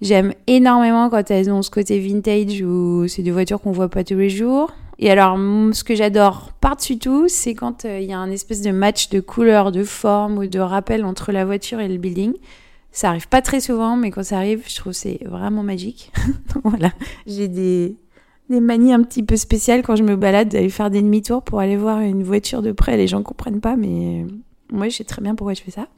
J'aime 0.00 0.34
énormément 0.46 1.10
quand 1.10 1.30
elles 1.30 1.50
ont 1.50 1.62
ce 1.62 1.70
côté 1.70 2.00
vintage 2.00 2.60
où 2.62 3.06
c'est 3.06 3.22
des 3.22 3.30
voitures 3.30 3.60
qu'on 3.60 3.72
voit 3.72 3.88
pas 3.88 4.02
tous 4.02 4.16
les 4.16 4.30
jours. 4.30 4.72
Et 4.98 5.10
alors, 5.10 5.36
ce 5.36 5.84
que 5.84 5.94
j'adore 5.94 6.52
par-dessus 6.60 6.98
tout, 6.98 7.26
c'est 7.28 7.54
quand 7.54 7.84
euh, 7.84 8.00
il 8.00 8.08
y 8.08 8.12
a 8.12 8.18
un 8.18 8.30
espèce 8.30 8.62
de 8.62 8.70
match 8.70 9.08
de 9.10 9.20
couleurs, 9.20 9.72
de 9.72 9.84
formes 9.84 10.38
ou 10.38 10.46
de 10.46 10.58
rappel 10.58 11.04
entre 11.04 11.32
la 11.32 11.44
voiture 11.44 11.80
et 11.80 11.88
le 11.88 11.98
building. 11.98 12.34
Ça 12.92 13.08
arrive 13.08 13.28
pas 13.28 13.42
très 13.42 13.60
souvent, 13.60 13.96
mais 13.96 14.10
quand 14.10 14.22
ça 14.22 14.36
arrive, 14.36 14.64
je 14.68 14.76
trouve 14.76 14.92
c'est 14.92 15.20
vraiment 15.24 15.62
magique. 15.62 16.12
voilà. 16.64 16.92
J'ai 17.26 17.48
des, 17.48 17.96
des 18.52 18.60
manies 18.60 18.92
un 18.92 19.02
petit 19.02 19.22
peu 19.22 19.36
spéciales 19.36 19.82
quand 19.82 19.96
je 19.96 20.04
me 20.04 20.14
balade 20.14 20.48
d'aller 20.48 20.68
faire 20.68 20.90
des 20.90 21.02
demi-tours 21.02 21.42
pour 21.42 21.60
aller 21.60 21.76
voir 21.76 22.00
une 22.00 22.22
voiture 22.22 22.62
de 22.62 22.72
près. 22.72 22.96
Les 22.96 23.08
gens 23.08 23.22
comprennent 23.22 23.60
pas, 23.60 23.76
mais 23.76 24.24
moi, 24.72 24.88
je 24.88 24.96
sais 24.96 25.04
très 25.04 25.20
bien 25.20 25.34
pourquoi 25.34 25.54
je 25.54 25.62
fais 25.62 25.70
ça. 25.70 25.88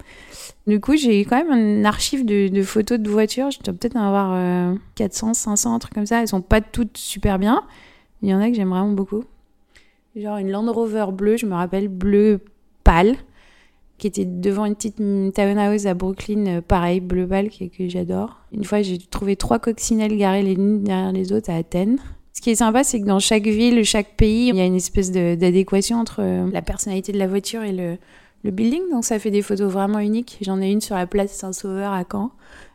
Du 0.67 0.81
coup, 0.81 0.97
j'ai 0.97 1.21
quand 1.25 1.37
même 1.37 1.53
un 1.53 1.85
archive 1.85 2.25
de, 2.25 2.49
de 2.49 2.63
photos 2.63 2.99
de 2.99 3.09
voitures. 3.09 3.51
Je 3.51 3.61
dois 3.61 3.73
peut-être 3.75 3.97
en 3.97 4.07
avoir 4.07 4.33
euh, 4.35 4.75
400, 4.97 5.35
500, 5.35 5.75
un 5.75 5.79
truc 5.79 5.95
comme 5.95 6.07
ça. 6.07 6.21
Elles 6.21 6.29
sont 6.29 6.41
pas 6.41 6.61
toutes 6.61 6.97
super 6.97 7.39
bien. 7.39 7.63
Il 8.23 8.29
y 8.29 8.35
en 8.35 8.41
a 8.41 8.49
que 8.49 8.55
j'aime 8.55 8.71
vraiment 8.71 8.93
beaucoup. 8.93 9.25
Genre 10.17 10.39
une 10.39 10.51
Land 10.51 10.73
Rover 10.73 11.07
bleue, 11.13 11.37
je 11.37 11.47
me 11.47 11.55
rappelle, 11.55 11.89
bleu 11.89 12.41
pâle, 12.85 13.17
qui 13.99 14.07
était 14.07 14.25
devant 14.25 14.65
une 14.65 14.75
petite 14.75 14.97
townhouse 14.97 15.87
à 15.87 15.95
Brooklyn, 15.95 16.47
euh, 16.47 16.61
pareil, 16.61 17.01
bleu 17.01 17.27
pâle, 17.27 17.51
que, 17.51 17.65
que 17.65 17.89
j'adore. 17.89 18.41
Une 18.53 18.65
fois, 18.65 18.83
j'ai 18.83 18.99
trouvé 18.99 19.37
trois 19.37 19.59
coccinelles 19.59 20.17
garées 20.17 20.43
les 20.43 20.55
unes 20.55 20.83
derrière 20.83 21.13
les 21.13 21.33
autres 21.33 21.51
à 21.51 21.57
Athènes. 21.57 21.99
Ce 22.35 22.41
qui 22.41 22.51
est 22.51 22.57
sympa, 22.57 22.83
c'est 22.85 23.01
que 23.01 23.07
dans 23.07 23.21
chaque 23.21 23.47
ville, 23.47 23.85
chaque 23.85 24.17
pays, 24.17 24.49
il 24.49 24.57
y 24.57 24.61
a 24.61 24.67
une 24.67 24.75
espèce 24.75 25.13
d'adéquation 25.13 25.99
entre 25.99 26.21
euh, 26.21 26.51
la 26.53 26.63
personnalité 26.63 27.13
de 27.13 27.19
la 27.19 27.29
voiture 27.29 27.63
et 27.63 27.73
le, 27.73 27.97
le 28.43 28.51
building. 28.51 28.83
Donc 28.91 29.05
ça 29.05 29.19
fait 29.19 29.31
des 29.31 29.41
photos 29.41 29.73
vraiment 29.73 30.01
uniques. 30.01 30.39
J'en 30.43 30.61
ai 30.61 30.71
une 30.71 30.81
sur 30.81 30.97
la 30.97 31.07
place 31.07 31.33
Saint-Sauveur 31.33 31.93
à 31.93 32.05
Caen 32.11 32.33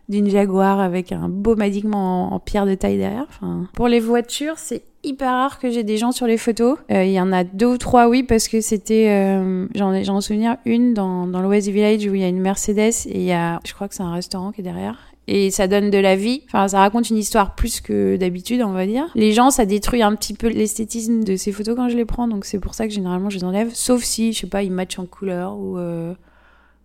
d'une 0.09 0.27
Jaguar 0.27 0.79
avec 0.79 1.11
un 1.11 1.29
beau 1.29 1.55
madiquement 1.55 2.33
en, 2.33 2.39
pierre 2.39 2.65
de 2.65 2.73
taille 2.73 2.97
derrière. 2.97 3.27
Enfin, 3.29 3.67
pour 3.73 3.87
les 3.87 3.99
voitures, 3.99 4.57
c'est 4.57 4.81
hyper 5.03 5.29
rare 5.29 5.59
que 5.59 5.69
j'ai 5.69 5.83
des 5.83 5.97
gens 5.97 6.11
sur 6.11 6.25
les 6.25 6.37
photos. 6.37 6.77
Euh, 6.91 7.03
Il 7.03 7.11
y 7.11 7.21
en 7.21 7.31
a 7.31 7.43
deux 7.43 7.67
ou 7.67 7.77
trois, 7.77 8.09
oui, 8.09 8.23
parce 8.23 8.47
que 8.47 8.59
c'était, 8.59 9.09
euh, 9.09 9.67
j'en 9.75 9.93
ai, 9.93 10.03
j'en 10.03 10.19
souvenir 10.19 10.57
une 10.65 10.95
dans, 10.95 11.27
dans 11.27 11.41
l'Ouest 11.41 11.67
Village 11.67 12.05
où 12.07 12.15
il 12.15 12.21
y 12.21 12.23
a 12.23 12.27
une 12.27 12.41
Mercedes 12.41 13.05
et 13.05 13.19
il 13.19 13.23
y 13.23 13.31
a, 13.31 13.59
je 13.65 13.73
crois 13.73 13.87
que 13.87 13.93
c'est 13.93 14.03
un 14.03 14.11
restaurant 14.11 14.51
qui 14.51 14.61
est 14.61 14.63
derrière. 14.63 14.97
Et 15.27 15.51
ça 15.51 15.67
donne 15.67 15.91
de 15.91 15.97
la 15.97 16.15
vie. 16.15 16.41
Enfin, 16.47 16.67
ça 16.67 16.79
raconte 16.79 17.09
une 17.09 17.17
histoire 17.17 17.53
plus 17.53 17.81
que 17.81 18.15
d'habitude, 18.15 18.61
on 18.63 18.71
va 18.71 18.87
dire. 18.87 19.05
Les 19.13 19.31
gens, 19.31 19.51
ça 19.51 19.65
détruit 19.65 20.01
un 20.01 20.15
petit 20.15 20.33
peu 20.33 20.47
l'esthétisme 20.47 21.23
de 21.23 21.35
ces 21.35 21.51
photos 21.51 21.75
quand 21.75 21.89
je 21.89 21.97
les 21.97 22.05
prends, 22.05 22.27
donc 22.27 22.45
c'est 22.45 22.59
pour 22.59 22.73
ça 22.73 22.87
que 22.87 22.93
généralement 22.93 23.29
je 23.29 23.37
les 23.37 23.43
enlève. 23.43 23.69
Sauf 23.73 24.03
si, 24.03 24.33
je 24.33 24.39
sais 24.39 24.47
pas, 24.47 24.63
ils 24.63 24.71
matchent 24.71 24.97
en 24.97 25.05
couleur 25.05 25.55
ou, 25.57 25.77
euh, 25.77 26.15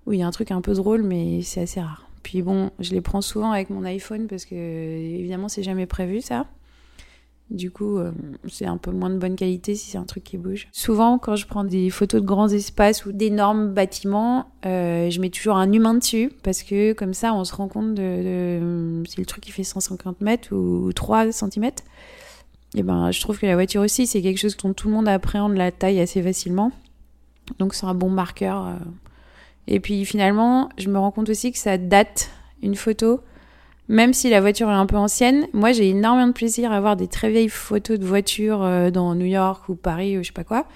où 0.06 0.12
il 0.12 0.18
y 0.18 0.22
a 0.22 0.26
un 0.26 0.30
truc 0.30 0.50
un 0.50 0.60
peu 0.60 0.74
drôle, 0.74 1.02
mais 1.02 1.40
c'est 1.42 1.62
assez 1.62 1.80
rare. 1.80 2.06
Puis 2.22 2.42
bon, 2.42 2.70
je 2.80 2.92
les 2.92 3.00
prends 3.00 3.20
souvent 3.20 3.52
avec 3.52 3.70
mon 3.70 3.84
iPhone 3.84 4.26
parce 4.26 4.46
que 4.46 4.54
évidemment 4.54 5.48
c'est 5.48 5.62
jamais 5.62 5.86
prévu 5.86 6.20
ça. 6.20 6.46
Du 7.54 7.70
coup, 7.70 7.98
euh, 7.98 8.10
c'est 8.48 8.66
un 8.66 8.76
peu 8.76 8.90
moins 8.90 9.10
de 9.10 9.16
bonne 9.16 9.36
qualité 9.36 9.76
si 9.76 9.90
c'est 9.90 9.98
un 9.98 10.04
truc 10.04 10.24
qui 10.24 10.36
bouge. 10.36 10.66
Souvent, 10.72 11.18
quand 11.18 11.36
je 11.36 11.46
prends 11.46 11.62
des 11.62 11.88
photos 11.88 12.20
de 12.20 12.26
grands 12.26 12.48
espaces 12.48 13.06
ou 13.06 13.12
d'énormes 13.12 13.72
bâtiments, 13.72 14.50
euh, 14.66 15.08
je 15.08 15.20
mets 15.20 15.30
toujours 15.30 15.56
un 15.56 15.72
humain 15.72 15.94
dessus 15.94 16.32
parce 16.42 16.64
que 16.64 16.92
comme 16.94 17.14
ça, 17.14 17.32
on 17.32 17.44
se 17.44 17.54
rend 17.54 17.68
compte 17.68 17.94
de, 17.94 18.02
de 18.02 19.02
si 19.06 19.20
le 19.20 19.26
truc 19.26 19.44
qui 19.44 19.52
fait 19.52 19.62
150 19.62 20.20
mètres 20.20 20.52
ou 20.52 20.92
3 20.92 21.30
cm. 21.30 21.70
Et 22.74 22.82
ben, 22.82 23.12
je 23.12 23.20
trouve 23.20 23.38
que 23.38 23.46
la 23.46 23.54
voiture 23.54 23.82
aussi, 23.82 24.08
c'est 24.08 24.20
quelque 24.20 24.38
chose 24.38 24.56
dont 24.56 24.72
tout 24.72 24.88
le 24.88 24.94
monde 24.94 25.06
appréhende 25.06 25.54
la 25.56 25.70
taille 25.70 26.00
assez 26.00 26.20
facilement. 26.22 26.72
Donc, 27.60 27.74
c'est 27.74 27.86
un 27.86 27.94
bon 27.94 28.10
marqueur. 28.10 28.66
euh. 28.66 28.72
Et 29.68 29.78
puis 29.80 30.04
finalement, 30.04 30.68
je 30.76 30.88
me 30.88 30.98
rends 30.98 31.12
compte 31.12 31.28
aussi 31.30 31.52
que 31.52 31.58
ça 31.58 31.78
date 31.78 32.30
une 32.62 32.74
photo 32.74 33.20
même 33.88 34.12
si 34.14 34.30
la 34.30 34.40
voiture 34.40 34.68
est 34.70 34.74
un 34.74 34.86
peu 34.86 34.96
ancienne, 34.96 35.46
moi 35.52 35.72
j'ai 35.72 35.90
énormément 35.90 36.28
de 36.28 36.32
plaisir 36.32 36.72
à 36.72 36.76
avoir 36.76 36.96
des 36.96 37.06
très 37.08 37.30
vieilles 37.30 37.48
photos 37.48 37.98
de 37.98 38.04
voitures 38.04 38.62
euh, 38.62 38.90
dans 38.90 39.14
New 39.14 39.26
York 39.26 39.68
ou 39.68 39.74
Paris 39.76 40.16
ou 40.18 40.22
je 40.22 40.28
sais 40.28 40.32
pas 40.32 40.44
quoi. 40.44 40.66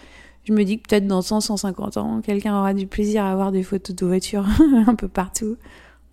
Je 0.44 0.52
me 0.52 0.64
dis 0.64 0.78
que 0.80 0.88
peut-être 0.88 1.06
dans 1.06 1.20
100, 1.22 1.40
150 1.42 1.96
ans, 1.98 2.20
quelqu'un 2.22 2.56
aura 2.58 2.72
du 2.74 2.86
plaisir 2.86 3.24
à 3.24 3.30
avoir 3.32 3.52
des 3.52 3.62
photos 3.62 3.94
de 3.94 4.06
voitures 4.06 4.46
un 4.86 4.94
peu 4.94 5.08
partout. 5.08 5.56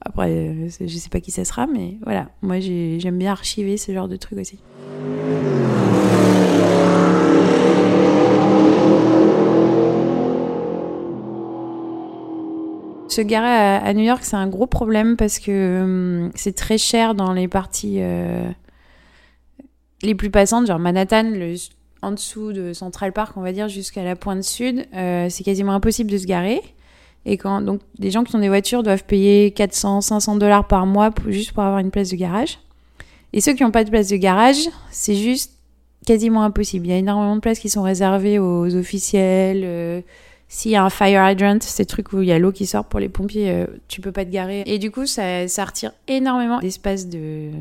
Après, 0.02 0.30
euh, 0.30 0.68
je 0.80 0.88
sais 0.98 1.10
pas 1.10 1.20
qui 1.22 1.32
ça 1.32 1.46
sera, 1.46 1.68
mais 1.68 1.98
voilà. 2.04 2.30
Moi 2.42 2.60
j'ai- 2.60 3.00
j'aime 3.00 3.18
bien 3.18 3.32
archiver 3.32 3.78
ce 3.78 3.92
genre 3.94 4.08
de 4.08 4.16
trucs 4.18 4.40
aussi. 4.40 4.60
Se 13.16 13.22
garer 13.22 13.48
à, 13.48 13.94
New 13.94 14.04
York, 14.04 14.26
c'est 14.26 14.36
un 14.36 14.50
gros 14.50 14.68
problème 14.68 15.16
parce 15.16 15.40
que 15.40 15.84
hum, 15.84 16.32
c'est 16.36 16.54
très 16.54 16.78
cher 16.78 17.16
dans 17.16 17.32
les 17.32 17.48
parties 17.48 18.00
euh, 18.00 18.50
les 20.02 20.16
plus 20.16 20.30
passantes, 20.30 20.68
genre 20.68 20.80
Manhattan, 20.80 21.32
en 22.02 22.12
dessous 22.12 22.52
de 22.52 22.74
Central 22.74 23.14
Park, 23.14 23.38
on 23.38 23.42
va 23.42 23.54
dire, 23.54 23.70
jusqu'à 23.70 24.04
la 24.04 24.18
pointe 24.18 24.44
sud. 24.44 24.86
euh, 24.94 25.28
c'est 25.30 25.46
quasiment 25.46 25.72
impossible 25.72 26.12
de 26.12 26.18
se 26.18 26.26
garer. 26.26 26.62
Et 27.24 27.38
quand 27.38 27.62
donc 27.62 27.80
des 28.00 28.12
gens 28.12 28.26
qui 28.26 28.36
ont 28.36 28.40
des 28.40 28.50
voitures 28.50 28.84
doivent 28.84 29.06
payer 29.06 29.52
400, 29.52 30.02
500 30.02 30.36
dollars 30.36 30.68
par 30.68 30.86
mois 30.86 31.12
juste 31.30 31.54
pour 31.54 31.64
avoir 31.64 31.80
une 31.80 31.92
place 31.92 32.10
de 32.10 32.18
garage. 32.18 32.60
Et 33.32 33.40
ceux 33.40 33.54
qui 33.54 33.64
n'ont 33.64 33.72
pas 33.72 33.86
de 33.86 33.92
place 33.92 34.10
de 34.10 34.18
garage, 34.18 34.68
c'est 34.92 35.16
juste 35.16 35.54
quasiment 36.06 36.44
impossible. 36.44 36.88
Il 36.88 36.90
y 36.90 36.94
a 36.94 36.98
énormément 36.98 37.38
de 37.38 37.40
places 37.40 37.60
qui 37.60 37.70
sont 37.70 37.84
réservées 37.84 38.40
aux 38.40 38.76
officiels. 38.76 39.62
euh, 39.64 40.02
s'il 40.48 40.72
y 40.72 40.76
a 40.76 40.84
un 40.84 40.90
fire 40.90 41.30
hydrant, 41.30 41.60
ces 41.62 41.86
trucs 41.86 42.14
où 42.14 42.22
il 42.22 42.28
y 42.28 42.32
a 42.32 42.40
l'eau 42.40 42.52
qui 42.52 42.66
sort 42.66 42.86
pour 42.86 43.00
les 43.00 43.10
pompiers, 43.10 43.52
euh, 43.52 43.66
tu 43.88 44.02
peux 44.02 44.12
pas 44.12 44.26
te 44.26 44.30
garer. 44.30 44.64
Et 44.66 44.78
du 44.78 44.92
coup, 44.92 45.06
ça, 45.06 45.48
ça 45.48 45.66
retire 45.66 45.92
énormément 46.08 46.60
d'espace 46.60 47.08
de, 47.08 47.52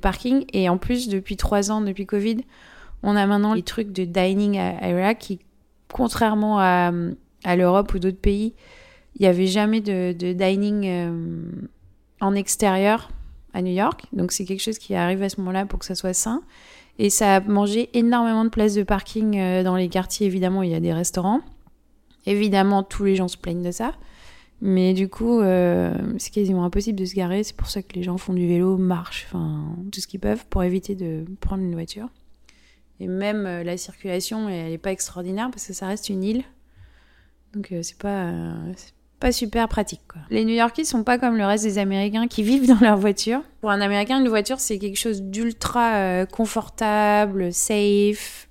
parking. 0.00 0.44
Et 0.52 0.68
en 0.68 0.78
plus, 0.78 1.08
depuis 1.08 1.36
trois 1.36 1.70
ans, 1.70 1.80
depuis 1.80 2.06
Covid, 2.06 2.38
on 3.02 3.16
a 3.16 3.26
maintenant 3.26 3.54
les 3.54 3.62
trucs 3.62 3.92
de 3.92 4.04
dining 4.04 4.58
area 4.58 5.14
qui, 5.14 5.40
contrairement 5.92 6.58
à, 6.58 6.90
l'Europe 7.56 7.94
ou 7.94 7.98
d'autres 7.98 8.20
pays, 8.20 8.54
il 9.16 9.22
n'y 9.22 9.28
avait 9.28 9.46
jamais 9.46 9.80
de, 9.80 10.12
de 10.12 10.32
dining 10.32 10.86
euh, 10.86 11.42
en 12.20 12.34
extérieur 12.34 13.10
à 13.52 13.62
New 13.62 13.72
York. 13.72 14.04
Donc 14.12 14.32
c'est 14.32 14.44
quelque 14.44 14.62
chose 14.62 14.78
qui 14.78 14.94
arrive 14.94 15.22
à 15.22 15.28
ce 15.28 15.40
moment-là 15.40 15.66
pour 15.66 15.78
que 15.78 15.84
ça 15.84 15.94
soit 15.94 16.14
sain. 16.14 16.42
Et 16.98 17.10
ça 17.10 17.36
a 17.36 17.40
mangé 17.40 17.88
énormément 17.94 18.44
de 18.44 18.50
places 18.50 18.74
de 18.74 18.82
parking 18.82 19.38
euh, 19.38 19.62
dans 19.62 19.76
les 19.76 19.88
quartiers, 19.88 20.26
évidemment, 20.26 20.60
où 20.60 20.62
il 20.64 20.70
y 20.70 20.74
a 20.74 20.80
des 20.80 20.92
restaurants. 20.92 21.40
Évidemment, 22.26 22.82
tous 22.82 23.04
les 23.04 23.16
gens 23.16 23.28
se 23.28 23.36
plaignent 23.36 23.62
de 23.62 23.70
ça. 23.70 23.94
Mais 24.62 24.92
du 24.92 25.08
coup, 25.08 25.40
euh, 25.40 25.94
c'est 26.18 26.32
quasiment 26.32 26.64
impossible 26.64 26.98
de 26.98 27.06
se 27.06 27.14
garer. 27.14 27.42
C'est 27.42 27.56
pour 27.56 27.68
ça 27.68 27.82
que 27.82 27.94
les 27.94 28.02
gens 28.02 28.18
font 28.18 28.34
du 28.34 28.46
vélo, 28.46 28.76
marchent, 28.76 29.26
enfin, 29.28 29.74
tout 29.90 30.00
ce 30.00 30.06
qu'ils 30.06 30.20
peuvent 30.20 30.44
pour 30.50 30.62
éviter 30.62 30.94
de 30.94 31.24
prendre 31.40 31.62
une 31.62 31.72
voiture. 31.72 32.08
Et 33.00 33.06
même 33.06 33.46
euh, 33.46 33.64
la 33.64 33.76
circulation, 33.78 34.48
elle 34.48 34.70
n'est 34.70 34.78
pas 34.78 34.92
extraordinaire 34.92 35.50
parce 35.50 35.66
que 35.66 35.72
ça 35.72 35.86
reste 35.86 36.10
une 36.10 36.22
île. 36.22 36.44
Donc, 37.54 37.72
euh, 37.72 37.82
c'est 37.82 37.96
pas, 37.96 38.26
euh, 38.26 38.72
pas 39.18 39.32
super 39.32 39.66
pratique. 39.68 40.02
Quoi. 40.06 40.20
Les 40.28 40.44
New-Yorkais 40.44 40.84
sont 40.84 41.02
pas 41.02 41.18
comme 41.18 41.38
le 41.38 41.46
reste 41.46 41.64
des 41.64 41.78
Américains 41.78 42.28
qui 42.28 42.42
vivent 42.42 42.68
dans 42.68 42.78
leur 42.80 42.98
voiture. 42.98 43.40
Pour 43.62 43.70
un 43.70 43.80
Américain, 43.80 44.20
une 44.20 44.28
voiture, 44.28 44.60
c'est 44.60 44.78
quelque 44.78 44.98
chose 44.98 45.22
d'ultra 45.22 46.26
confortable, 46.26 47.52
safe. 47.52 48.48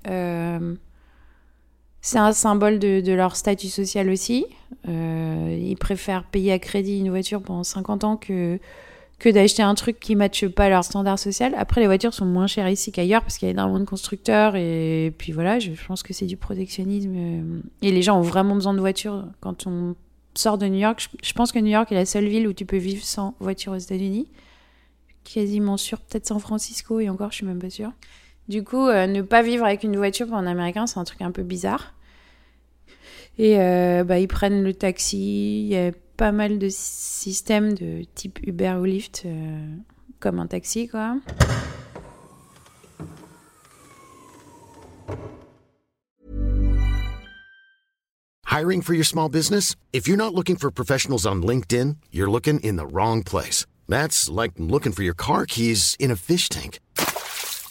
C'est 2.01 2.17
un 2.17 2.31
symbole 2.31 2.79
de, 2.79 3.11
leur 3.11 3.35
statut 3.35 3.67
social 3.67 4.09
aussi. 4.09 4.45
Euh, 4.87 5.57
ils 5.59 5.75
préfèrent 5.75 6.23
payer 6.23 6.53
à 6.53 6.59
crédit 6.59 6.99
une 6.99 7.09
voiture 7.09 7.41
pendant 7.41 7.63
50 7.63 8.03
ans 8.05 8.15
que, 8.17 8.59
que 9.19 9.27
d'acheter 9.27 9.63
un 9.63 9.75
truc 9.75 9.99
qui 9.99 10.13
ne 10.13 10.19
matche 10.19 10.47
pas 10.47 10.69
leur 10.69 10.85
standard 10.85 11.19
social. 11.19 11.53
Après, 11.57 11.81
les 11.81 11.87
voitures 11.87 12.13
sont 12.13 12.25
moins 12.25 12.47
chères 12.47 12.69
ici 12.69 12.91
qu'ailleurs 12.93 13.21
parce 13.21 13.37
qu'il 13.37 13.47
y 13.47 13.49
a 13.49 13.51
énormément 13.51 13.79
de 13.79 13.85
constructeurs. 13.85 14.55
Et 14.55 15.13
puis 15.17 15.33
voilà, 15.33 15.59
je 15.59 15.71
pense 15.87 16.01
que 16.01 16.13
c'est 16.13 16.25
du 16.25 16.37
protectionnisme. 16.37 17.13
euh, 17.15 17.61
Et 17.81 17.91
les 17.91 18.01
gens 18.01 18.17
ont 18.17 18.23
vraiment 18.23 18.55
besoin 18.55 18.73
de 18.73 18.79
voitures 18.79 19.25
quand 19.41 19.67
on 19.67 19.95
sort 20.35 20.57
de 20.57 20.67
New 20.67 20.79
York. 20.79 21.01
Je, 21.01 21.27
je 21.27 21.33
pense 21.33 21.51
que 21.51 21.59
New 21.59 21.71
York 21.71 21.91
est 21.91 21.95
la 21.95 22.05
seule 22.05 22.27
ville 22.27 22.47
où 22.47 22.53
tu 22.53 22.65
peux 22.65 22.77
vivre 22.77 23.03
sans 23.03 23.35
voiture 23.41 23.73
aux 23.73 23.77
États-Unis. 23.77 24.29
Quasiment 25.25 25.75
sûr, 25.75 25.99
peut-être 25.99 26.27
San 26.27 26.39
Francisco 26.39 27.01
et 27.01 27.09
encore, 27.09 27.31
je 27.31 27.37
suis 27.37 27.45
même 27.45 27.59
pas 27.59 27.69
sûre. 27.69 27.91
Du 28.49 28.63
coup, 28.63 28.87
euh, 28.87 29.05
ne 29.05 29.21
pas 29.21 29.43
vivre 29.43 29.63
avec 29.63 29.83
une 29.83 29.95
voiture 29.95 30.25
pour 30.25 30.35
un 30.35 30.47
Américain, 30.47 30.87
c'est 30.87 30.97
un 30.97 31.03
truc 31.03 31.21
un 31.21 31.31
peu 31.31 31.43
bizarre. 31.43 31.93
Et 33.37 33.59
euh, 33.59 34.03
bah, 34.03 34.17
ils 34.17 34.27
prennent 34.27 34.63
le 34.63 34.73
taxi. 34.73 35.61
Il 35.61 35.67
y 35.67 35.77
a 35.77 35.91
pas 36.17 36.31
mal 36.31 36.57
de 36.57 36.67
systèmes 36.67 37.75
de 37.75 38.03
type 38.15 38.39
Uber 38.41 38.77
ou 38.81 38.85
Lyft, 38.85 39.21
euh, 39.25 39.75
comme 40.19 40.39
un 40.39 40.47
taxi, 40.47 40.87
quoi. 40.87 41.17
Hiring 48.47 48.81
for 48.81 48.95
your 48.95 49.05
small 49.05 49.29
business? 49.29 49.75
If 49.93 50.07
you're 50.07 50.17
not 50.17 50.33
looking 50.33 50.57
for 50.57 50.71
professionals 50.71 51.27
on 51.27 51.43
LinkedIn, 51.43 51.97
you're 52.11 52.31
looking 52.31 52.59
in 52.61 52.77
the 52.77 52.87
wrong 52.91 53.21
place. 53.21 53.67
That's 53.87 54.27
like 54.27 54.53
looking 54.57 54.91
for 54.91 55.03
your 55.03 55.15
car 55.15 55.45
keys 55.45 55.95
in 55.99 56.09
a 56.09 56.15
fish 56.15 56.49
tank. 56.49 56.79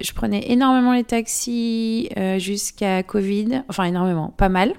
Je 0.00 0.12
prenais 0.12 0.50
énormément 0.50 0.92
les 0.92 1.04
taxis 1.04 2.08
euh, 2.16 2.38
jusqu'à 2.38 3.02
Covid. 3.02 3.62
Enfin, 3.68 3.84
énormément, 3.84 4.28
pas 4.36 4.48
mal. 4.48 4.74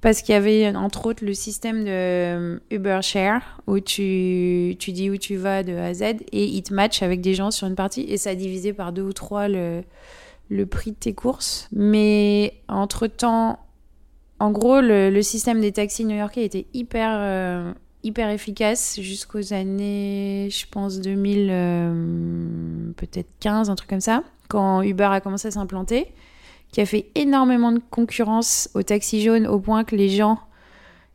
Parce 0.00 0.20
qu'il 0.20 0.34
y 0.34 0.36
avait 0.36 0.68
entre 0.76 1.06
autres 1.06 1.24
le 1.24 1.32
système 1.32 1.84
de 1.84 1.90
euh, 1.90 2.58
Uber 2.70 2.98
Share 3.00 3.62
où 3.66 3.80
tu, 3.80 4.76
tu 4.78 4.92
dis 4.92 5.08
où 5.08 5.16
tu 5.16 5.36
vas 5.36 5.62
de 5.62 5.74
A 5.74 5.86
à 5.86 5.94
Z 5.94 6.02
et 6.30 6.44
ils 6.44 6.62
te 6.62 6.74
matchent 6.74 7.02
avec 7.02 7.22
des 7.22 7.32
gens 7.32 7.50
sur 7.50 7.66
une 7.66 7.74
partie 7.74 8.02
et 8.02 8.18
ça 8.18 8.34
divisé 8.34 8.74
par 8.74 8.92
deux 8.92 9.00
ou 9.00 9.14
trois 9.14 9.48
le, 9.48 9.82
le 10.50 10.66
prix 10.66 10.90
de 10.90 10.96
tes 10.96 11.14
courses. 11.14 11.70
Mais 11.72 12.52
entre 12.68 13.06
temps, 13.06 13.58
en 14.40 14.50
gros, 14.50 14.82
le, 14.82 15.08
le 15.08 15.22
système 15.22 15.62
des 15.62 15.72
taxis 15.72 16.04
new-yorkais 16.04 16.44
était 16.44 16.66
hyper, 16.74 17.10
euh, 17.12 17.72
hyper 18.04 18.28
efficace 18.30 19.00
jusqu'aux 19.00 19.52
années, 19.52 20.48
je 20.50 20.66
pense, 20.70 21.00
2000, 21.00 21.48
euh, 21.50 22.92
peut-être 22.96 23.28
15, 23.40 23.70
un 23.70 23.74
truc 23.74 23.88
comme 23.88 24.00
ça, 24.00 24.22
quand 24.48 24.82
Uber 24.82 25.08
a 25.10 25.20
commencé 25.20 25.48
à 25.48 25.50
s'implanter, 25.50 26.12
qui 26.70 26.80
a 26.80 26.86
fait 26.86 27.06
énormément 27.14 27.72
de 27.72 27.80
concurrence 27.90 28.68
aux 28.74 28.82
taxis 28.82 29.22
jaunes 29.22 29.46
au 29.46 29.58
point 29.58 29.84
que 29.84 29.96
les 29.96 30.10
gens 30.10 30.38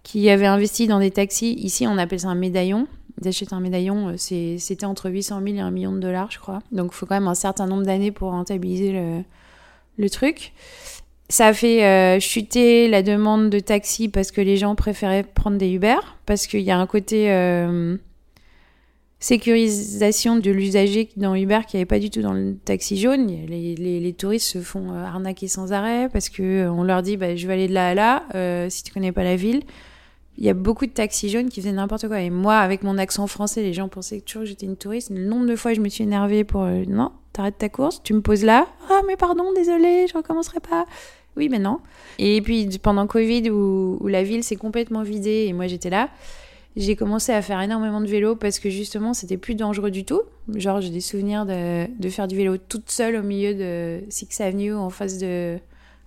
qui 0.03 0.29
avaient 0.29 0.47
investi 0.47 0.87
dans 0.87 0.99
des 0.99 1.11
taxis, 1.11 1.53
ici 1.53 1.85
on 1.87 1.97
appelle 1.97 2.21
ça 2.21 2.29
un 2.29 2.35
médaillon, 2.35 2.87
achètent 3.25 3.53
un 3.53 3.59
médaillon, 3.59 4.15
c'était 4.17 4.85
entre 4.85 5.09
800 5.09 5.41
000 5.43 5.57
et 5.57 5.59
1 5.59 5.71
million 5.71 5.91
de 5.91 5.99
dollars, 5.99 6.31
je 6.31 6.39
crois. 6.39 6.59
Donc 6.71 6.91
il 6.93 6.95
faut 6.95 7.05
quand 7.05 7.15
même 7.15 7.27
un 7.27 7.35
certain 7.35 7.67
nombre 7.67 7.83
d'années 7.83 8.11
pour 8.11 8.31
rentabiliser 8.31 9.23
le 9.97 10.09
truc. 10.09 10.53
Ça 11.29 11.47
a 11.47 11.53
fait 11.53 12.19
chuter 12.19 12.87
la 12.87 13.03
demande 13.03 13.49
de 13.49 13.59
taxi 13.59 14.09
parce 14.09 14.31
que 14.31 14.41
les 14.41 14.57
gens 14.57 14.73
préféraient 14.73 15.23
prendre 15.23 15.57
des 15.57 15.69
Uber, 15.69 15.97
parce 16.25 16.47
qu'il 16.47 16.61
y 16.61 16.71
a 16.71 16.77
un 16.77 16.87
côté 16.87 17.29
sécurisation 19.19 20.37
de 20.37 20.49
l'usager 20.49 21.09
dans 21.17 21.35
Uber 21.35 21.59
qui 21.67 21.75
n'y 21.75 21.81
avait 21.81 21.85
pas 21.85 21.99
du 21.99 22.09
tout 22.09 22.21
dans 22.21 22.33
le 22.33 22.55
taxi 22.55 22.97
jaune. 22.97 23.27
Les, 23.27 23.75
les, 23.75 24.13
touristes 24.13 24.47
se 24.47 24.59
font 24.59 24.91
euh, 24.91 25.03
arnaquer 25.03 25.47
sans 25.47 25.73
arrêt 25.73 26.09
parce 26.09 26.29
que 26.29 26.41
euh, 26.41 26.71
on 26.71 26.83
leur 26.83 27.01
dit 27.01 27.17
bah, 27.17 27.35
je 27.35 27.45
vais 27.45 27.53
aller 27.53 27.67
de 27.67 27.73
là 27.73 27.89
à 27.89 27.93
là 27.93 28.23
euh, 28.35 28.69
si 28.69 28.83
tu 28.83 28.93
connais 28.93 29.11
pas 29.11 29.23
la 29.23 29.35
ville. 29.35 29.61
Il 30.37 30.45
y 30.45 30.49
a 30.49 30.53
beaucoup 30.53 30.85
de 30.85 30.91
taxis 30.91 31.29
jaunes 31.29 31.49
qui 31.49 31.59
faisaient 31.59 31.73
n'importe 31.73 32.07
quoi. 32.07 32.21
Et 32.21 32.29
moi, 32.29 32.59
avec 32.59 32.83
mon 32.83 32.97
accent 32.97 33.27
français, 33.27 33.61
les 33.61 33.73
gens 33.73 33.89
pensaient 33.89 34.21
toujours 34.21 34.43
que 34.43 34.47
j'étais 34.47 34.65
une 34.65 34.77
touriste. 34.77 35.09
Le 35.09 35.25
nombre 35.25 35.45
de 35.45 35.55
fois 35.57 35.73
je 35.73 35.81
me 35.81 35.89
suis 35.89 36.05
énervée 36.05 36.45
pour 36.45 36.61
non, 36.61 37.11
t'arrêtes 37.33 37.57
ta 37.57 37.67
course, 37.67 38.01
tu 38.03 38.13
me 38.13 38.21
poses 38.21 38.45
là. 38.45 38.67
Ah 38.89 39.01
mais 39.05 39.17
pardon, 39.17 39.51
désolé, 39.53 40.07
je 40.07 40.13
recommencerai 40.15 40.61
pas. 40.61 40.85
Oui, 41.39 41.47
mais 41.47 41.57
non. 41.57 41.79
Et 42.19 42.41
puis 42.41 42.67
pendant 42.83 43.07
Covid 43.07 43.49
où, 43.49 44.05
la 44.07 44.23
ville 44.23 44.43
s'est 44.43 44.57
complètement 44.57 45.03
vidée 45.03 45.45
et 45.47 45.53
moi 45.53 45.67
j'étais 45.67 45.89
là, 45.89 46.09
j'ai 46.75 46.97
commencé 46.97 47.31
à 47.31 47.41
faire 47.41 47.61
énormément 47.61 48.01
de 48.01 48.07
vélo 48.07 48.35
parce 48.35 48.59
que 48.59 48.69
justement 48.69 49.13
c'était 49.13 49.37
plus 49.37 49.55
dangereux 49.55 49.89
du 49.89 50.03
tout. 50.03 50.21
Genre 50.53 50.81
j'ai 50.81 50.89
des 50.89 50.99
souvenirs 50.99 51.45
de, 51.45 52.09
faire 52.09 52.27
du 52.27 52.35
vélo 52.35 52.57
toute 52.57 52.91
seule 52.91 53.15
au 53.15 53.23
milieu 53.23 53.53
de 53.53 54.01
Six 54.09 54.41
Avenue 54.41 54.73
en 54.73 54.89
face 54.89 55.17
de 55.17 55.57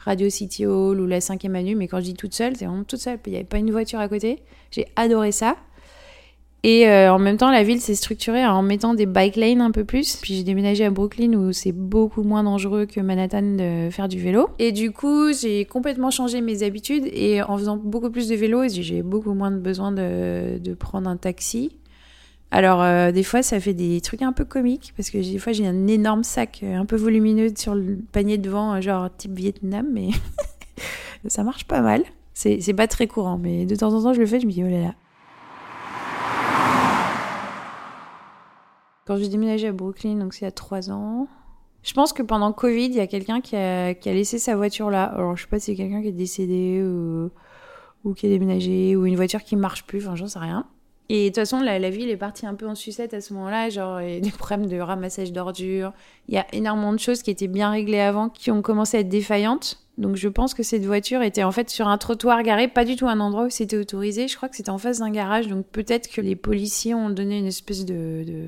Radio 0.00 0.28
City 0.28 0.66
Hall 0.66 1.00
ou 1.00 1.06
la 1.06 1.20
5e 1.20 1.54
Avenue. 1.54 1.76
Mais 1.76 1.88
quand 1.88 2.00
je 2.00 2.04
dis 2.04 2.14
toute 2.14 2.34
seule, 2.34 2.54
c'est 2.54 2.66
vraiment 2.66 2.84
toute 2.84 3.00
seule. 3.00 3.18
Il 3.24 3.30
n'y 3.30 3.36
avait 3.36 3.46
pas 3.46 3.58
une 3.58 3.70
voiture 3.70 4.00
à 4.00 4.08
côté. 4.08 4.42
J'ai 4.70 4.86
adoré 4.96 5.32
ça. 5.32 5.56
Et 6.64 6.88
euh, 6.88 7.12
en 7.12 7.18
même 7.18 7.36
temps, 7.38 7.50
la 7.50 7.64
ville 7.64 7.80
s'est 7.80 7.96
structurée 7.96 8.46
en 8.46 8.62
mettant 8.62 8.94
des 8.94 9.06
bike 9.06 9.34
lanes 9.34 9.60
un 9.60 9.72
peu 9.72 9.84
plus. 9.84 10.16
Puis 10.16 10.36
j'ai 10.36 10.44
déménagé 10.44 10.84
à 10.84 10.90
Brooklyn 10.90 11.32
où 11.32 11.52
c'est 11.52 11.72
beaucoup 11.72 12.22
moins 12.22 12.44
dangereux 12.44 12.86
que 12.86 13.00
Manhattan 13.00 13.56
de 13.56 13.88
faire 13.90 14.06
du 14.06 14.20
vélo. 14.20 14.48
Et 14.60 14.70
du 14.70 14.92
coup, 14.92 15.32
j'ai 15.32 15.64
complètement 15.64 16.12
changé 16.12 16.40
mes 16.40 16.62
habitudes 16.62 17.08
et 17.12 17.42
en 17.42 17.58
faisant 17.58 17.76
beaucoup 17.76 18.10
plus 18.10 18.28
de 18.28 18.36
vélo, 18.36 18.68
j'ai 18.68 19.02
beaucoup 19.02 19.34
moins 19.34 19.50
de 19.50 19.58
besoin 19.58 19.90
de, 19.90 20.74
prendre 20.78 21.10
un 21.10 21.16
taxi. 21.16 21.76
Alors 22.52 22.82
euh, 22.82 23.12
des 23.12 23.22
fois, 23.22 23.42
ça 23.42 23.58
fait 23.58 23.74
des 23.74 24.00
trucs 24.00 24.22
un 24.22 24.32
peu 24.32 24.44
comiques 24.44 24.92
parce 24.96 25.10
que 25.10 25.18
des 25.18 25.38
fois 25.38 25.52
j'ai 25.52 25.66
un 25.66 25.86
énorme 25.86 26.22
sac 26.22 26.60
euh, 26.62 26.76
un 26.76 26.84
peu 26.84 26.96
volumineux 26.96 27.48
sur 27.56 27.74
le 27.74 27.98
panier 28.12 28.36
devant, 28.36 28.80
genre 28.80 29.08
type 29.16 29.32
Vietnam, 29.32 29.86
mais 29.90 30.08
ça 31.28 31.44
marche 31.44 31.64
pas 31.64 31.80
mal. 31.80 32.02
C'est 32.34 32.74
pas 32.74 32.86
très 32.86 33.06
courant, 33.06 33.38
mais 33.38 33.64
de 33.64 33.74
temps 33.74 33.94
en 33.94 34.02
temps 34.02 34.12
je 34.12 34.20
le 34.20 34.26
fais, 34.26 34.40
je 34.40 34.46
me 34.46 34.52
dis 34.52 34.62
oh 34.64 34.68
là 34.68 34.80
là. 34.80 34.94
Quand 39.06 39.16
j'ai 39.16 39.28
déménagé 39.28 39.68
à 39.68 39.72
Brooklyn, 39.72 40.16
donc 40.16 40.32
c'est 40.32 40.42
il 40.42 40.44
y 40.44 40.48
a 40.48 40.52
trois 40.52 40.90
ans, 40.90 41.26
je 41.82 41.92
pense 41.92 42.12
que 42.12 42.22
pendant 42.22 42.52
Covid, 42.52 42.86
il 42.86 42.94
y 42.94 43.00
a 43.00 43.06
quelqu'un 43.06 43.40
qui 43.40 43.56
a, 43.56 43.94
qui 43.94 44.08
a, 44.08 44.12
laissé 44.12 44.38
sa 44.38 44.54
voiture 44.54 44.90
là. 44.90 45.04
Alors 45.04 45.36
je 45.36 45.42
sais 45.42 45.48
pas 45.48 45.58
si 45.58 45.66
c'est 45.66 45.74
quelqu'un 45.74 46.00
qui 46.00 46.08
est 46.08 46.12
décédé 46.12 46.82
ou, 46.82 47.30
ou, 48.04 48.14
qui 48.14 48.26
est 48.26 48.30
déménagé 48.30 48.94
ou 48.94 49.06
une 49.06 49.16
voiture 49.16 49.42
qui 49.42 49.56
marche 49.56 49.84
plus, 49.84 50.06
enfin 50.06 50.14
j'en 50.14 50.28
sais 50.28 50.38
rien. 50.38 50.66
Et 51.08 51.24
de 51.24 51.28
toute 51.28 51.36
façon, 51.36 51.60
la, 51.60 51.78
la, 51.80 51.90
ville 51.90 52.08
est 52.08 52.16
partie 52.16 52.46
un 52.46 52.54
peu 52.54 52.66
en 52.66 52.76
sucette 52.76 53.12
à 53.12 53.20
ce 53.20 53.34
moment-là, 53.34 53.68
genre 53.68 54.00
il 54.00 54.14
y 54.14 54.16
a 54.16 54.20
des 54.20 54.30
problèmes 54.30 54.68
de 54.68 54.78
ramassage 54.78 55.32
d'ordures. 55.32 55.92
Il 56.28 56.34
y 56.34 56.38
a 56.38 56.46
énormément 56.52 56.92
de 56.92 57.00
choses 57.00 57.22
qui 57.22 57.30
étaient 57.30 57.48
bien 57.48 57.70
réglées 57.70 58.00
avant 58.00 58.28
qui 58.28 58.52
ont 58.52 58.62
commencé 58.62 58.96
à 58.96 59.00
être 59.00 59.08
défaillantes. 59.08 59.80
Donc 59.98 60.16
je 60.16 60.28
pense 60.28 60.54
que 60.54 60.62
cette 60.62 60.86
voiture 60.86 61.20
était 61.20 61.42
en 61.42 61.52
fait 61.52 61.68
sur 61.68 61.88
un 61.88 61.98
trottoir 61.98 62.42
garé, 62.44 62.68
pas 62.68 62.84
du 62.84 62.96
tout 62.96 63.08
un 63.08 63.20
endroit 63.20 63.46
où 63.46 63.50
c'était 63.50 63.76
autorisé. 63.76 64.28
Je 64.28 64.36
crois 64.36 64.48
que 64.48 64.56
c'était 64.56 64.70
en 64.70 64.78
face 64.78 65.00
d'un 65.00 65.10
garage, 65.10 65.48
donc 65.48 65.66
peut-être 65.66 66.08
que 66.08 66.20
les 66.20 66.36
policiers 66.36 66.94
ont 66.94 67.10
donné 67.10 67.38
une 67.38 67.46
espèce 67.46 67.84
de, 67.84 68.24
de 68.24 68.46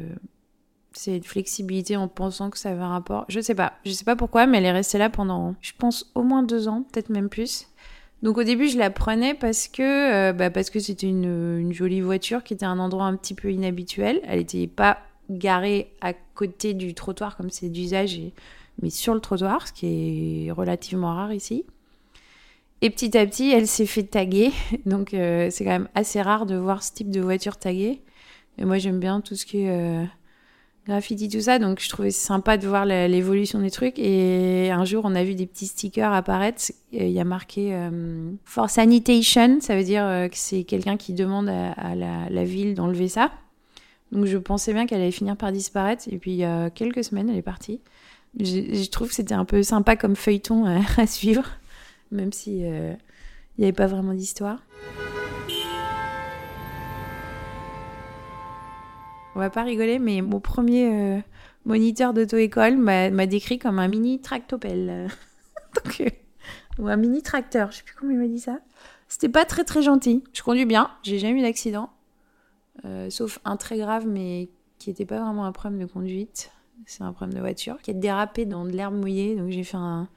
c'est 0.95 1.17
une 1.17 1.25
flexibilité 1.25 1.97
en 1.97 2.09
pensant 2.09 2.51
que 2.51 2.59
ça 2.59 2.71
avait 2.71 2.83
un 2.83 2.89
rapport. 2.89 3.25
Je 3.29 3.41
sais 3.41 3.55
pas. 3.55 3.75
Je 3.85 3.91
sais 3.91 4.05
pas 4.05 4.17
pourquoi, 4.17 4.47
mais 4.47 4.59
elle 4.59 4.65
est 4.65 4.73
restée 4.73 4.99
là 4.99 5.11
pendant, 5.11 5.55
je 5.61 5.73
pense, 5.77 6.11
au 6.15 6.23
moins 6.23 6.43
deux 6.43 6.69
ans, 6.69 6.85
peut-être 6.91 7.11
même 7.11 7.29
plus. 7.29 7.69
Donc 8.23 8.39
au 8.39 8.43
début, 8.45 8.69
je 8.69 8.79
la 8.79 8.91
prenais 8.91 9.35
parce 9.35 9.69
que 9.69 9.83
euh, 9.83 10.33
bah, 10.33 10.51
parce 10.51 10.71
que 10.71 10.81
c'était 10.81 11.09
une, 11.09 11.73
jolie 11.73 12.01
voiture 12.01 12.43
qui 12.43 12.55
était 12.55 12.65
un 12.65 12.79
endroit 12.79 13.05
un 13.05 13.17
petit 13.17 13.35
peu 13.35 13.53
inhabituel. 13.53 14.21
Elle 14.25 14.39
n'était 14.39 14.67
pas 14.67 14.99
garée 15.29 15.91
à 16.01 16.15
côté 16.35 16.75
du 16.75 16.95
trottoir 16.95 17.37
comme 17.37 17.51
c'est 17.51 17.69
d'usage, 17.69 18.19
mais 18.81 18.91
sur 18.91 19.15
le 19.15 19.21
trottoir, 19.21 19.69
ce 19.69 19.73
qui 19.73 20.47
est 20.47 20.51
relativement 20.53 21.15
rare 21.15 21.33
ici. 21.33 21.65
Et 22.81 22.91
petit 22.91 23.17
à 23.17 23.27
petit, 23.27 23.51
elle 23.51 23.67
s'est 23.67 23.87
fait 23.87 24.05
taguer. 24.05 24.53
Donc 24.87 25.13
euh, 25.13 25.49
c'est 25.51 25.65
quand 25.65 25.71
même 25.71 25.89
assez 25.95 26.23
rare 26.23 26.47
de 26.47 26.57
voir 26.57 26.83
ce 26.83 26.93
type 26.93 27.11
de 27.11 27.21
voiture 27.21 27.57
taguée. 27.57 28.01
Et 28.59 28.65
moi, 28.65 28.79
j'aime 28.79 29.01
bien 29.01 29.21
tout 29.21 29.35
ce 29.35 29.45
qui 29.45 29.63
est 29.63 29.71
euh, 29.71 30.05
graffiti, 30.87 31.29
tout 31.29 31.41
ça. 31.41 31.59
Donc, 31.59 31.81
je 31.81 31.89
trouvais 31.89 32.11
sympa 32.11 32.57
de 32.57 32.67
voir 32.67 32.85
l'évolution 32.87 33.61
des 33.61 33.71
trucs. 33.71 33.99
Et 33.99 34.71
un 34.71 34.85
jour, 34.85 35.05
on 35.05 35.15
a 35.15 35.25
vu 35.25 35.35
des 35.35 35.47
petits 35.47 35.67
stickers 35.67 36.13
apparaître. 36.13 36.63
Il 36.93 37.11
y 37.11 37.21
a 37.21 37.25
marqué 37.25 37.75
euh, 37.75 38.31
For 38.45 38.71
Sanitation. 38.71 39.61
Ça 39.61 39.77
veut 39.77 39.85
dire 39.85 40.05
euh, 40.05 40.29
que 40.29 40.37
c'est 40.37 40.65
quelqu'un 40.65 40.97
qui 40.97 41.13
demande 41.13 41.49
à, 41.49 41.95
la, 41.95 42.45
ville 42.45 42.75
d'enlever 42.75 43.09
ça. 43.09 43.33
Donc, 44.13 44.27
je 44.27 44.39
pensais 44.39 44.73
bien 44.73 44.87
qu'elle 44.87 45.01
allait 45.01 45.11
finir 45.11 45.37
par 45.37 45.53
disparaître. 45.53 46.05
Et 46.11 46.19
puis, 46.19 46.33
il 46.33 46.39
y 46.39 46.45
a 46.45 46.71
quelques 46.71 47.05
semaines, 47.05 47.31
elle 47.31 47.39
est 47.39 47.43
partie. 47.43 47.81
Je, 48.39 48.89
trouve 48.91 49.09
que 49.09 49.15
c'était 49.15 49.35
un 49.35 49.45
peu 49.45 49.63
sympa 49.63 49.97
comme 49.97 50.17
feuilleton 50.17 50.65
à 50.97 51.07
suivre, 51.07 51.45
même 52.11 52.33
si 52.33 52.65
euh, 52.65 52.93
il 53.57 53.61
n'y 53.61 53.65
avait 53.65 53.73
pas 53.73 53.87
vraiment 53.87 54.13
d'histoire. 54.13 54.61
On 59.35 59.41
va 59.41 59.51
pas 59.51 59.65
rigoler, 59.65 59.99
mais 59.99 60.23
mon 60.23 60.39
premier 60.41 60.89
euh, 60.93 61.21
moniteur 61.65 62.15
d'auto-école 62.15 62.77
m'a 62.77 63.27
décrit 63.27 63.59
comme 63.59 63.79
un 63.79 63.89
mini 63.89 64.21
tractopelle. 64.21 65.09
Euh, 66.01 66.09
ou 66.79 66.87
un 66.87 66.97
mini 66.97 67.21
tracteur, 67.21 67.73
je 67.73 67.79
sais 67.79 67.83
plus 67.83 67.97
comment 67.97 68.13
il 68.13 68.19
m'a 68.19 68.29
dit 68.29 68.39
ça. 68.39 68.61
C'était 69.09 69.29
pas 69.29 69.45
très 69.45 69.65
très 69.65 69.83
gentil. 69.83 70.23
Je 70.33 70.41
conduis 70.43 70.67
bien, 70.67 70.89
j'ai 71.03 71.19
jamais 71.19 71.41
eu 71.41 71.43
d'accident. 71.43 71.91
Euh, 72.85 73.11
sauf 73.11 73.41
un 73.45 73.57
très 73.57 73.77
grave, 73.77 74.07
mais 74.07 74.51
qui 74.79 74.91
était 74.91 75.05
pas 75.05 75.21
vraiment 75.21 75.45
un 75.45 75.53
problème 75.53 75.81
de 75.81 75.87
conduite. 75.87 76.53
C'est 76.87 77.03
un 77.03 77.13
problème 77.13 77.35
de 77.35 77.41
voiture 77.41 77.79
qui 77.83 77.91
a 77.91 77.95
dérapé 77.95 78.45
dans 78.45 78.65
de 78.65 78.71
l'herbe 78.71 78.95
mouillée. 78.95 79.35
Donc 79.35 79.51
j'ai 79.51 79.65
fait 79.65 79.77
un, 79.77 80.09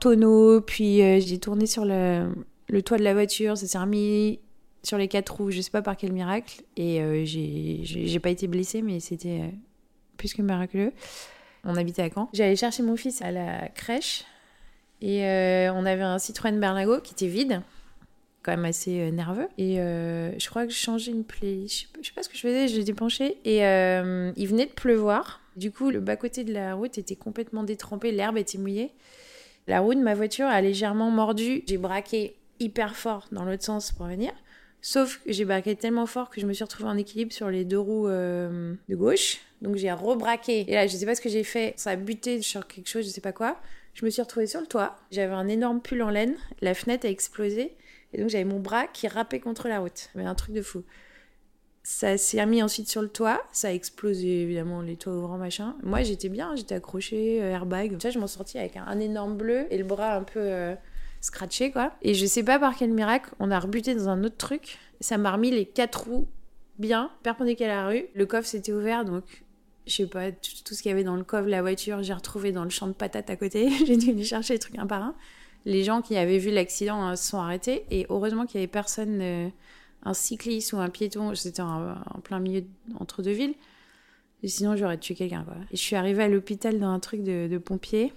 tonneau, 0.00 0.60
puis 0.60 0.98
j'ai 1.20 1.38
tourné 1.38 1.66
sur 1.66 1.84
le 1.84 2.34
toit 2.84 2.98
de 2.98 3.04
la 3.04 3.14
voiture, 3.14 3.56
ça 3.56 3.66
s'est 3.68 3.78
remis 3.78 4.40
sur 4.82 4.98
les 4.98 5.08
quatre 5.08 5.34
roues, 5.34 5.50
je 5.50 5.60
sais 5.60 5.70
pas 5.70 5.82
par 5.82 5.96
quel 5.96 6.12
miracle. 6.12 6.62
Et 6.76 7.00
euh, 7.00 7.24
j'ai 7.24 8.20
pas 8.20 8.30
été 8.30 8.46
blessée, 8.46 8.82
mais 8.82 9.00
c'était 9.00 9.40
euh, 9.40 9.50
plus 10.16 10.34
que 10.34 10.42
miraculeux. 10.42 10.92
On 11.64 11.76
habitait 11.76 12.02
à 12.02 12.10
Caen. 12.10 12.28
J'allais 12.32 12.56
chercher 12.56 12.82
mon 12.82 12.96
fils 12.96 13.20
à 13.20 13.30
la 13.30 13.68
crèche 13.68 14.24
et 15.00 15.24
euh, 15.24 15.72
on 15.74 15.84
avait 15.84 16.02
un 16.02 16.18
Citroën 16.18 16.58
Berlingo 16.58 17.00
qui 17.00 17.12
était 17.12 17.26
vide, 17.26 17.62
quand 18.42 18.52
même 18.52 18.64
assez 18.64 19.10
nerveux. 19.10 19.48
Et 19.58 19.76
je 19.76 20.48
crois 20.48 20.66
que 20.66 20.72
je 20.72 20.78
changeais 20.78 21.10
une 21.10 21.24
plaie. 21.24 21.66
Je 21.66 21.76
sais, 22.06 22.12
pas, 22.14 22.22
ce 22.22 22.28
que 22.28 22.36
je 22.36 22.40
faisais, 22.40 22.68
j'étais 22.68 22.94
penchée 22.94 23.38
et 23.44 23.58
il 23.58 24.46
venait 24.48 24.66
de 24.66 24.72
pleuvoir. 24.72 25.40
Du 25.56 25.72
coup, 25.72 25.90
le 25.90 25.98
bas-côté 25.98 26.44
de 26.44 26.52
la 26.52 26.74
route 26.74 26.96
était 26.98 27.16
complètement 27.16 27.64
détrempé, 27.64 28.12
l'herbe 28.12 28.38
était 28.38 28.58
mouillée. 28.58 28.92
La 29.66 29.80
roue 29.80 29.94
de 29.94 30.00
ma 30.00 30.14
voiture 30.14 30.46
a 30.46 30.60
légèrement 30.60 31.10
mordu. 31.10 31.62
J'ai 31.66 31.76
braqué 31.76 32.36
hyper 32.60 32.96
fort 32.96 33.28
dans 33.32 33.44
l'autre 33.44 33.64
sens 33.64 33.92
pour 33.92 34.06
venir. 34.06 34.32
Sauf 34.80 35.20
que 35.24 35.32
j'ai 35.32 35.44
braqué 35.44 35.74
tellement 35.74 36.06
fort 36.06 36.30
que 36.30 36.40
je 36.40 36.46
me 36.46 36.52
suis 36.52 36.64
retrouvée 36.64 36.88
en 36.88 36.96
équilibre 36.96 37.32
sur 37.32 37.50
les 37.50 37.64
deux 37.64 37.78
roues 37.78 38.08
euh, 38.08 38.74
de 38.88 38.96
gauche. 38.96 39.38
Donc 39.60 39.76
j'ai 39.76 39.90
rebraqué. 39.90 40.64
Et 40.70 40.74
là, 40.74 40.86
je 40.86 40.96
sais 40.96 41.06
pas 41.06 41.14
ce 41.14 41.20
que 41.20 41.28
j'ai 41.28 41.44
fait. 41.44 41.74
Ça 41.76 41.90
a 41.90 41.96
buté 41.96 42.40
sur 42.42 42.66
quelque 42.66 42.88
chose, 42.88 43.04
je 43.04 43.10
sais 43.10 43.20
pas 43.20 43.32
quoi. 43.32 43.60
Je 43.94 44.04
me 44.04 44.10
suis 44.10 44.22
retrouvée 44.22 44.46
sur 44.46 44.60
le 44.60 44.66
toit. 44.66 44.96
J'avais 45.10 45.34
un 45.34 45.48
énorme 45.48 45.80
pull 45.80 46.00
en 46.02 46.10
laine. 46.10 46.36
La 46.60 46.74
fenêtre 46.74 47.06
a 47.06 47.10
explosé. 47.10 47.74
Et 48.12 48.20
donc 48.20 48.30
j'avais 48.30 48.44
mon 48.44 48.60
bras 48.60 48.86
qui 48.86 49.08
râpait 49.08 49.40
contre 49.40 49.68
la 49.68 49.80
route. 49.80 50.10
Mais 50.14 50.24
un 50.24 50.36
truc 50.36 50.54
de 50.54 50.62
fou. 50.62 50.84
Ça 51.82 52.16
s'est 52.16 52.40
remis 52.40 52.62
ensuite 52.62 52.88
sur 52.88 53.02
le 53.02 53.08
toit. 53.08 53.42
Ça 53.50 53.68
a 53.68 53.72
explosé 53.72 54.42
évidemment 54.42 54.80
les 54.80 54.96
toits 54.96 55.14
ouvrants, 55.14 55.38
machin. 55.38 55.74
Moi 55.82 56.02
j'étais 56.02 56.28
bien, 56.28 56.54
j'étais 56.54 56.76
accrochée, 56.76 57.42
euh, 57.42 57.50
airbag. 57.50 58.00
Ça, 58.00 58.10
je 58.10 58.18
m'en 58.18 58.26
sortis 58.26 58.58
avec 58.58 58.76
un, 58.76 59.00
énorme 59.00 59.36
bleu 59.36 59.66
et 59.70 59.78
le 59.78 59.84
bras 59.84 60.14
un 60.14 60.22
peu. 60.22 60.40
Euh, 60.40 60.74
scratché 61.20 61.70
quoi. 61.70 61.92
Et 62.02 62.14
je 62.14 62.26
sais 62.26 62.42
pas 62.42 62.58
par 62.58 62.76
quel 62.76 62.90
miracle, 62.90 63.30
on 63.38 63.50
a 63.50 63.58
rebuté 63.58 63.94
dans 63.94 64.08
un 64.08 64.24
autre 64.24 64.36
truc. 64.36 64.78
Ça 65.00 65.18
m'a 65.18 65.32
remis 65.32 65.50
les 65.50 65.66
quatre 65.66 66.04
roues 66.04 66.28
bien, 66.78 67.10
perpendiculaires 67.22 67.78
à 67.78 67.82
la 67.82 67.88
rue. 67.88 68.06
Le 68.14 68.26
coffre 68.26 68.48
s'était 68.48 68.72
ouvert 68.72 69.04
donc 69.04 69.24
je 69.88 69.96
sais 69.96 70.06
pas, 70.06 70.30
tout 70.30 70.74
ce 70.74 70.82
qu'il 70.82 70.90
y 70.90 70.92
avait 70.92 71.04
dans 71.04 71.16
le 71.16 71.24
coffre, 71.24 71.48
la 71.48 71.62
voiture, 71.62 72.02
j'ai 72.02 72.12
retrouvé 72.12 72.52
dans 72.52 72.64
le 72.64 72.70
champ 72.70 72.86
de 72.86 72.92
patates 72.92 73.30
à 73.30 73.36
côté. 73.36 73.70
j'ai 73.86 73.96
dû 73.96 74.10
aller 74.10 74.24
chercher 74.24 74.54
les 74.54 74.58
trucs 74.58 74.78
un 74.78 74.86
par 74.86 75.02
un. 75.02 75.14
Les 75.64 75.82
gens 75.82 76.02
qui 76.02 76.16
avaient 76.16 76.38
vu 76.38 76.50
l'accident 76.50 77.02
hein, 77.02 77.16
se 77.16 77.30
sont 77.30 77.38
arrêtés 77.38 77.84
et 77.90 78.06
heureusement 78.10 78.46
qu'il 78.46 78.60
y 78.60 78.62
avait 78.62 78.70
personne, 78.70 79.18
euh, 79.20 79.48
un 80.04 80.14
cycliste 80.14 80.72
ou 80.72 80.78
un 80.78 80.88
piéton, 80.88 81.34
c'était 81.34 81.62
en, 81.62 81.94
plein 82.22 82.38
milieu 82.38 82.64
entre 83.00 83.22
deux 83.22 83.32
villes. 83.32 83.54
Sinon, 84.44 84.76
j'aurais 84.76 84.98
tué 84.98 85.14
quelqu'un, 85.14 85.42
quoi. 85.42 85.56
Et 85.72 85.76
je 85.76 85.82
suis 85.82 85.96
arrivée 85.96 86.22
à 86.22 86.28
l'hôpital 86.28 86.78
dans 86.78 86.90
un 86.90 87.00
truc 87.00 87.24
de, 87.24 87.48
de 87.48 87.58
pompier. 87.58 88.12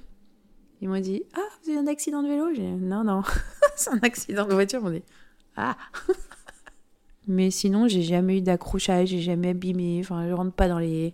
Ils 0.81 0.89
m'ont 0.89 0.99
dit 0.99 1.23
Ah, 1.33 1.39
vous 1.63 1.69
avez 1.69 1.79
un 1.79 1.87
accident 1.87 2.23
de 2.23 2.27
vélo? 2.27 2.77
Non, 2.79 3.03
non, 3.03 3.21
c'est 3.75 3.91
un 3.91 3.99
accident 4.01 4.47
de 4.47 4.53
voiture. 4.53 4.79
Ils 4.79 4.83
m'ont 4.83 4.91
dit 4.91 5.03
Ah 5.55 5.77
Mais 7.27 7.51
sinon, 7.51 7.87
j'ai 7.87 8.01
jamais 8.01 8.39
eu 8.39 8.41
d'accrochage, 8.41 9.09
j'ai 9.09 9.21
jamais 9.21 9.49
abîmé. 9.49 9.99
Enfin, 9.99 10.27
je 10.27 10.33
rentre 10.33 10.53
pas 10.53 10.67
dans 10.67 10.79
les, 10.79 11.13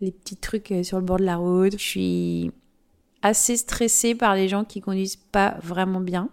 les 0.00 0.12
petits 0.12 0.36
trucs 0.36 0.70
euh, 0.70 0.82
sur 0.84 0.98
le 0.98 1.04
bord 1.04 1.18
de 1.18 1.24
la 1.24 1.36
route. 1.36 1.72
Je 1.72 1.84
suis 1.84 2.52
assez 3.22 3.56
stressée 3.56 4.14
par 4.14 4.36
les 4.36 4.48
gens 4.48 4.64
qui 4.64 4.80
conduisent 4.80 5.16
pas 5.16 5.56
vraiment 5.62 6.00
bien. 6.00 6.28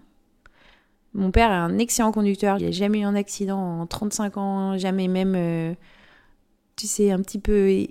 Mon 1.15 1.31
père 1.31 1.51
est 1.51 1.55
un 1.55 1.79
excellent 1.79 2.11
conducteur. 2.11 2.57
Il 2.59 2.65
n'a 2.65 2.71
jamais 2.71 2.99
eu 2.99 3.03
un 3.03 3.15
accident 3.15 3.81
en 3.81 3.87
35 3.87 4.37
ans, 4.37 4.77
jamais 4.77 5.07
même, 5.07 5.33
euh, 5.35 5.73
tu 6.75 6.85
sais, 6.85 7.11
un 7.11 7.21
petit 7.21 7.39
peu 7.39 7.87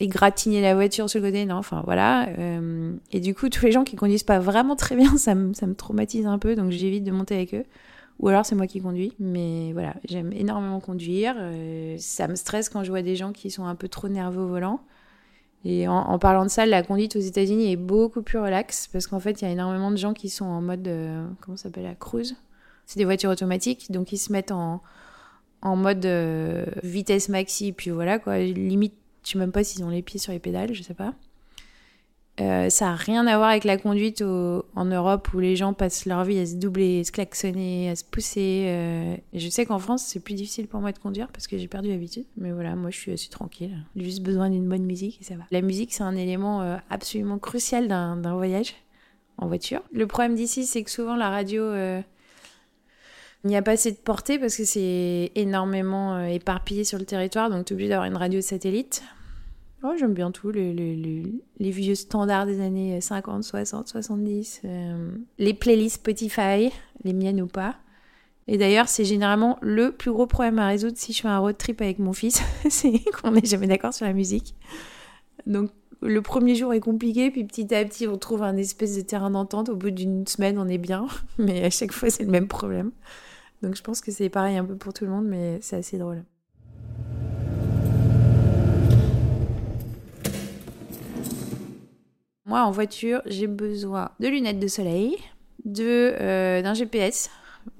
égratigner 0.00 0.60
la 0.60 0.74
voiture 0.74 1.08
sur 1.08 1.20
le 1.20 1.26
côté. 1.26 1.44
Non, 1.46 1.56
enfin 1.56 1.82
voilà. 1.84 2.28
Euh, 2.38 2.92
et 3.12 3.20
du 3.20 3.34
coup, 3.34 3.48
tous 3.48 3.64
les 3.64 3.72
gens 3.72 3.84
qui 3.84 3.96
conduisent 3.96 4.22
pas 4.24 4.38
vraiment 4.38 4.76
très 4.76 4.96
bien, 4.96 5.16
ça 5.18 5.34
me, 5.34 5.54
ça 5.54 5.66
me 5.66 5.74
traumatise 5.74 6.26
un 6.26 6.38
peu. 6.38 6.54
Donc 6.54 6.70
j'évite 6.70 7.04
de 7.04 7.12
monter 7.12 7.34
avec 7.34 7.54
eux. 7.54 7.64
Ou 8.18 8.28
alors 8.28 8.46
c'est 8.46 8.54
moi 8.54 8.66
qui 8.66 8.80
conduis. 8.80 9.12
Mais 9.18 9.72
voilà, 9.72 9.94
j'aime 10.08 10.32
énormément 10.32 10.80
conduire. 10.80 11.34
Euh, 11.38 11.96
ça 11.98 12.28
me 12.28 12.34
stresse 12.34 12.68
quand 12.68 12.84
je 12.84 12.90
vois 12.90 13.02
des 13.02 13.16
gens 13.16 13.32
qui 13.32 13.50
sont 13.50 13.66
un 13.66 13.74
peu 13.74 13.88
trop 13.88 14.08
nerveux 14.08 14.42
au 14.42 14.48
volant. 14.48 14.80
Et 15.64 15.88
en, 15.88 16.18
parlant 16.20 16.44
de 16.44 16.48
ça, 16.48 16.64
la 16.64 16.84
conduite 16.84 17.16
aux 17.16 17.20
États-Unis 17.20 17.72
est 17.72 17.76
beaucoup 17.76 18.22
plus 18.22 18.38
relaxe 18.38 18.88
parce 18.92 19.08
qu'en 19.08 19.18
fait, 19.18 19.40
il 19.40 19.46
y 19.46 19.48
a 19.48 19.50
énormément 19.50 19.90
de 19.90 19.96
gens 19.96 20.12
qui 20.12 20.28
sont 20.28 20.44
en 20.44 20.60
mode. 20.60 20.86
Euh, 20.86 21.26
comment 21.40 21.56
ça 21.56 21.64
s'appelle 21.64 21.84
La 21.84 21.94
cruise. 21.96 22.36
C'est 22.86 22.98
des 22.98 23.04
voitures 23.04 23.30
automatiques, 23.30 23.90
donc 23.90 24.12
ils 24.12 24.18
se 24.18 24.30
mettent 24.30 24.52
en, 24.52 24.80
en 25.60 25.74
mode 25.74 26.06
vitesse 26.84 27.28
maxi. 27.28 27.72
Puis 27.72 27.90
voilà, 27.90 28.20
quoi. 28.20 28.38
Limite, 28.38 28.94
je 29.26 29.32
sais 29.32 29.38
même 29.38 29.50
pas 29.50 29.64
s'ils 29.64 29.82
ont 29.82 29.90
les 29.90 30.02
pieds 30.02 30.20
sur 30.20 30.32
les 30.32 30.38
pédales, 30.38 30.72
je 30.72 30.82
sais 30.84 30.94
pas. 30.94 31.14
Euh, 32.40 32.68
ça 32.68 32.86
n'a 32.86 32.94
rien 32.94 33.26
à 33.26 33.36
voir 33.38 33.48
avec 33.48 33.64
la 33.64 33.76
conduite 33.76 34.22
en 34.22 34.84
Europe 34.84 35.32
où 35.34 35.40
les 35.40 35.56
gens 35.56 35.72
passent 35.72 36.04
leur 36.04 36.22
vie 36.22 36.38
à 36.38 36.46
se 36.46 36.54
doubler, 36.54 37.00
à 37.00 37.04
se 37.04 37.10
klaxonner, 37.10 37.90
à 37.90 37.96
se 37.96 38.04
pousser. 38.04 38.66
Euh. 38.68 39.16
je 39.32 39.48
sais 39.48 39.66
qu'en 39.66 39.78
France, 39.80 40.04
c'est 40.06 40.20
plus 40.20 40.34
difficile 40.34 40.68
pour 40.68 40.80
moi 40.80 40.92
de 40.92 40.98
conduire 40.98 41.28
parce 41.28 41.48
que 41.48 41.58
j'ai 41.58 41.66
perdu 41.66 41.88
l'habitude. 41.88 42.26
Mais 42.36 42.52
voilà, 42.52 42.76
moi, 42.76 42.90
je 42.90 42.98
suis 42.98 43.10
assez 43.10 43.30
tranquille. 43.30 43.76
J'ai 43.96 44.04
juste 44.04 44.22
besoin 44.22 44.48
d'une 44.48 44.68
bonne 44.68 44.84
musique 44.84 45.20
et 45.20 45.24
ça 45.24 45.34
va. 45.34 45.44
La 45.50 45.62
musique, 45.62 45.92
c'est 45.92 46.04
un 46.04 46.14
élément 46.14 46.62
euh, 46.62 46.76
absolument 46.88 47.38
crucial 47.38 47.88
d'un 47.88 48.34
voyage 48.34 48.74
en 49.38 49.48
voiture. 49.48 49.82
Le 49.92 50.06
problème 50.06 50.36
d'ici, 50.36 50.66
c'est 50.66 50.84
que 50.84 50.90
souvent, 50.90 51.16
la 51.16 51.30
radio, 51.30 51.62
il 53.46 53.50
n'y 53.50 53.56
a 53.56 53.62
pas 53.62 53.72
assez 53.72 53.92
de 53.92 53.96
portée 53.96 54.38
parce 54.38 54.56
que 54.56 54.64
c'est 54.64 55.30
énormément 55.34 56.20
éparpillé 56.24 56.84
sur 56.84 56.98
le 56.98 57.04
territoire. 57.04 57.48
Donc, 57.48 57.66
tu 57.66 57.72
es 57.72 57.74
obligé 57.74 57.90
d'avoir 57.90 58.08
une 58.08 58.16
radio 58.16 58.40
satellite. 58.40 59.02
Oh, 59.84 59.92
j'aime 59.96 60.14
bien 60.14 60.32
tout, 60.32 60.50
les, 60.50 61.22
vieux 61.60 61.94
standards 61.94 62.46
des 62.46 62.60
années 62.60 63.00
50, 63.00 63.44
60, 63.44 63.86
70, 63.86 64.62
les 65.38 65.54
playlists 65.54 65.96
Spotify, 65.96 66.72
les 67.04 67.12
miennes 67.12 67.40
ou 67.40 67.46
pas. 67.46 67.76
Et 68.48 68.58
d'ailleurs, 68.58 68.88
c'est 68.88 69.04
généralement 69.04 69.58
le 69.60 69.92
plus 69.92 70.12
gros 70.12 70.26
problème 70.26 70.58
à 70.58 70.68
résoudre 70.68 70.96
si 70.96 71.12
je 71.12 71.20
fais 71.20 71.28
un 71.28 71.38
road 71.38 71.56
trip 71.56 71.80
avec 71.80 71.98
mon 71.98 72.12
fils, 72.12 72.42
c'est 72.68 73.00
qu'on 73.20 73.32
n'est 73.32 73.44
jamais 73.44 73.66
d'accord 73.66 73.92
sur 73.92 74.06
la 74.06 74.12
musique. 74.12 74.54
Donc, 75.46 75.70
le 76.02 76.22
premier 76.22 76.54
jour 76.54 76.72
est 76.74 76.80
compliqué, 76.80 77.30
puis 77.30 77.44
petit 77.44 77.74
à 77.74 77.84
petit, 77.84 78.06
on 78.06 78.18
trouve 78.18 78.42
un 78.42 78.56
espèce 78.56 78.96
de 78.96 79.02
terrain 79.02 79.30
d'entente. 79.30 79.68
Au 79.68 79.76
bout 79.76 79.90
d'une 79.90 80.26
semaine, 80.26 80.58
on 80.58 80.68
est 80.68 80.78
bien, 80.78 81.06
mais 81.38 81.64
à 81.64 81.70
chaque 81.70 81.92
fois, 81.92 82.10
c'est 82.10 82.24
le 82.24 82.30
même 82.30 82.48
problème. 82.48 82.92
Donc, 83.62 83.74
je 83.74 83.82
pense 83.82 84.00
que 84.00 84.10
c'est 84.10 84.28
pareil 84.28 84.56
un 84.56 84.64
peu 84.64 84.76
pour 84.76 84.92
tout 84.92 85.04
le 85.04 85.10
monde, 85.10 85.26
mais 85.26 85.58
c'est 85.60 85.76
assez 85.76 85.98
drôle. 85.98 86.24
Moi, 92.46 92.62
en 92.62 92.70
voiture, 92.70 93.22
j'ai 93.26 93.48
besoin 93.48 94.10
de 94.20 94.28
lunettes 94.28 94.60
de 94.60 94.68
soleil, 94.68 95.16
de 95.64 96.14
euh, 96.20 96.62
d'un 96.62 96.74
GPS, 96.74 97.28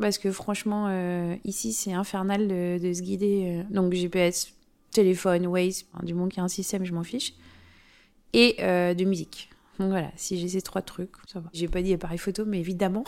parce 0.01 0.19
que 0.19 0.33
franchement, 0.33 0.87
euh, 0.89 1.37
ici, 1.45 1.73
c'est 1.73 1.93
infernal 1.93 2.49
de, 2.49 2.93
se 2.93 3.01
guider. 3.01 3.61
Euh. 3.61 3.75
donc, 3.75 3.93
GPS, 3.93 4.55
téléphone, 4.91 5.47
Waze, 5.47 5.85
du 6.03 6.15
moment 6.15 6.29
qu'il 6.29 6.39
y 6.39 6.41
a 6.41 6.45
un 6.45 6.49
système, 6.49 6.85
je 6.85 6.93
m'en 6.93 7.05
fiche. 7.05 7.35
Et 8.33 8.57
de 8.59 9.05
musique. 9.05 9.49
Donc 9.79 9.91
voilà, 9.91 10.11
si 10.17 10.39
j'ai 10.39 10.49
ces 10.49 10.61
trois 10.61 10.83
trucs, 10.83 11.13
ça 11.27 11.41
va. 11.41 11.49
J'ai 11.55 11.69
pas 11.69 11.81
dit 11.81 11.95
appareil 11.95 12.19
photo, 12.19 12.45
mais 12.45 12.59
évidemment, 12.59 13.05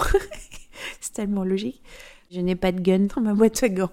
c'est 1.01 1.13
tellement 1.13 1.45
logique. 1.45 1.83
Je 2.31 2.41
n'ai 2.41 2.57
pas 2.57 2.73
de 2.73 2.81
gun 2.81 3.07
dans 3.15 3.23
ma 3.23 3.35
boîte 3.35 3.63
à 3.63 3.69
gants. 3.69 3.93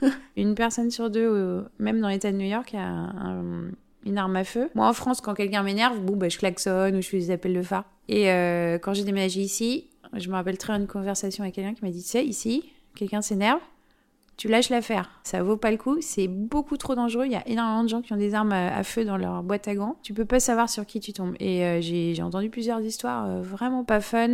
Une 0.36 0.54
personne 0.54 0.90
sur 0.90 1.10
deux, 1.10 1.64
même 1.78 2.00
dans 2.00 2.08
l'état 2.08 2.30
de 2.30 2.36
New 2.36 2.46
York, 2.46 2.74
a 2.74 2.80
un 2.80 3.70
une 4.04 4.18
arme 4.18 4.36
à 4.36 4.44
feu. 4.44 4.70
Moi, 4.74 4.88
en 4.88 4.92
France, 4.92 5.20
quand 5.20 5.34
quelqu'un 5.34 5.62
m'énerve, 5.62 6.00
bon, 6.00 6.16
bah, 6.16 6.28
je 6.28 6.38
klaxonne 6.38 6.96
ou 6.96 7.02
je 7.02 7.08
fais 7.08 7.18
des 7.18 7.30
appels 7.30 7.54
de 7.54 7.62
phare. 7.62 7.84
Et 8.08 8.30
euh, 8.30 8.78
quand 8.78 8.94
j'ai 8.94 9.04
déménagé 9.04 9.40
ici, 9.40 9.88
je 10.14 10.28
me 10.28 10.34
rappelle 10.34 10.58
très 10.58 10.72
bien 10.72 10.80
une 10.80 10.86
conversation 10.88 11.42
avec 11.42 11.54
quelqu'un 11.54 11.74
qui 11.74 11.84
m'a 11.84 11.90
dit, 11.90 12.02
tu 12.02 12.08
sais, 12.08 12.24
ici, 12.24 12.64
quelqu'un 12.94 13.20
s'énerve, 13.20 13.60
tu 14.36 14.48
lâches 14.48 14.70
l'affaire. 14.70 15.10
Ça 15.24 15.42
vaut 15.42 15.56
pas 15.56 15.70
le 15.70 15.76
coup, 15.76 15.98
c'est 16.00 16.28
beaucoup 16.28 16.76
trop 16.76 16.94
dangereux. 16.94 17.26
Il 17.26 17.32
y 17.32 17.36
a 17.36 17.46
énormément 17.46 17.82
de 17.82 17.88
gens 17.88 18.00
qui 18.00 18.12
ont 18.12 18.16
des 18.16 18.34
armes 18.34 18.52
à, 18.52 18.82
feu 18.84 19.04
dans 19.04 19.16
leur 19.16 19.42
boîte 19.42 19.68
à 19.68 19.74
gants. 19.74 19.96
Tu 20.02 20.14
peux 20.14 20.24
pas 20.24 20.40
savoir 20.40 20.70
sur 20.70 20.86
qui 20.86 21.00
tu 21.00 21.12
tombes. 21.12 21.34
Et 21.40 21.64
euh, 21.64 21.80
j'ai 21.80 22.22
entendu 22.22 22.48
plusieurs 22.48 22.80
histoires 22.80 23.26
euh, 23.26 23.42
vraiment 23.42 23.84
pas 23.84 24.00
fun. 24.00 24.28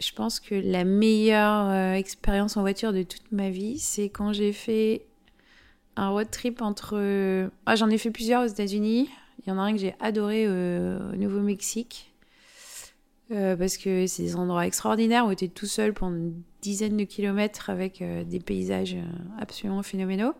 Je 0.00 0.12
pense 0.12 0.40
que 0.40 0.54
la 0.54 0.84
meilleure 0.84 1.94
expérience 1.94 2.56
en 2.56 2.62
voiture 2.62 2.92
de 2.92 3.02
toute 3.02 3.30
ma 3.32 3.50
vie, 3.50 3.78
c'est 3.78 4.08
quand 4.08 4.32
j'ai 4.32 4.52
fait 4.52 5.06
un 5.96 6.08
road 6.08 6.30
trip 6.30 6.62
entre. 6.62 7.48
Ah, 7.66 7.76
j'en 7.76 7.88
ai 7.90 7.98
fait 7.98 8.10
plusieurs 8.10 8.42
aux 8.42 8.48
États-Unis. 8.48 9.08
Il 9.46 9.50
y 9.50 9.52
en 9.52 9.58
a 9.58 9.62
un 9.62 9.72
que 9.72 9.78
j'ai 9.78 9.94
adoré 10.00 10.44
euh, 10.46 11.12
au 11.12 11.16
Nouveau-Mexique. 11.16 12.10
Euh, 13.30 13.56
parce 13.56 13.78
que 13.78 14.06
c'est 14.06 14.22
des 14.22 14.36
endroits 14.36 14.66
extraordinaires 14.66 15.26
où 15.26 15.34
tu 15.34 15.46
es 15.46 15.48
tout 15.48 15.66
seul 15.66 15.94
pendant 15.94 16.14
une 16.14 16.42
dizaine 16.60 16.96
de 16.96 17.04
kilomètres 17.04 17.70
avec 17.70 18.02
euh, 18.02 18.22
des 18.22 18.38
paysages 18.38 18.96
absolument 19.38 19.82
phénoménaux. 19.82 20.34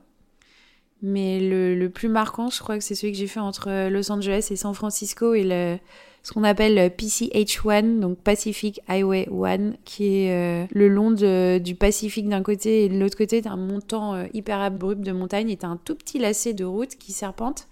Mais 1.03 1.41
le, 1.41 1.75
le, 1.75 1.91
plus 1.91 2.09
marquant, 2.09 2.51
je 2.51 2.61
crois 2.61 2.79
que 2.79 2.85
c'est 2.85 2.95
celui 2.95 3.13
que 3.13 3.19
j'ai 3.19 3.27
fait 3.27 3.41
entre 3.41 3.89
Los 3.89 4.11
Angeles 4.11 4.49
et 4.51 4.57
San 4.57 4.73
Francisco 4.75 5.35
et 5.35 5.45
le, 5.45 5.79
ce 6.25 6.33
qu'on 6.33 6.43
appelle 6.43 6.79
PCH1, 6.89 8.01
donc 8.01 8.17
Pacific 8.17 8.81
Highway 8.89 9.29
1, 9.31 9.73
qui 9.85 10.07
est 10.07 10.33
euh, 10.33 10.67
le 10.73 10.89
long 10.89 11.11
du 11.11 11.75
Pacifique 11.75 12.31
d'un 12.31 12.43
côté 12.43 12.85
et 12.85 12.89
de 12.89 12.99
l'autre 12.99 13.17
côté, 13.17 13.43
d'un 13.43 13.57
montant 13.57 14.15
euh, 14.15 14.25
hyper 14.33 14.59
abrupt 14.59 15.03
de 15.03 15.13
montagne 15.13 15.51
et 15.51 15.59
un 15.63 15.77
tout 15.77 15.95
petit 15.95 16.19
lacet 16.19 16.55
de 16.55 16.65
route 16.65 16.97
qui 16.97 17.13
serpente 17.13 17.69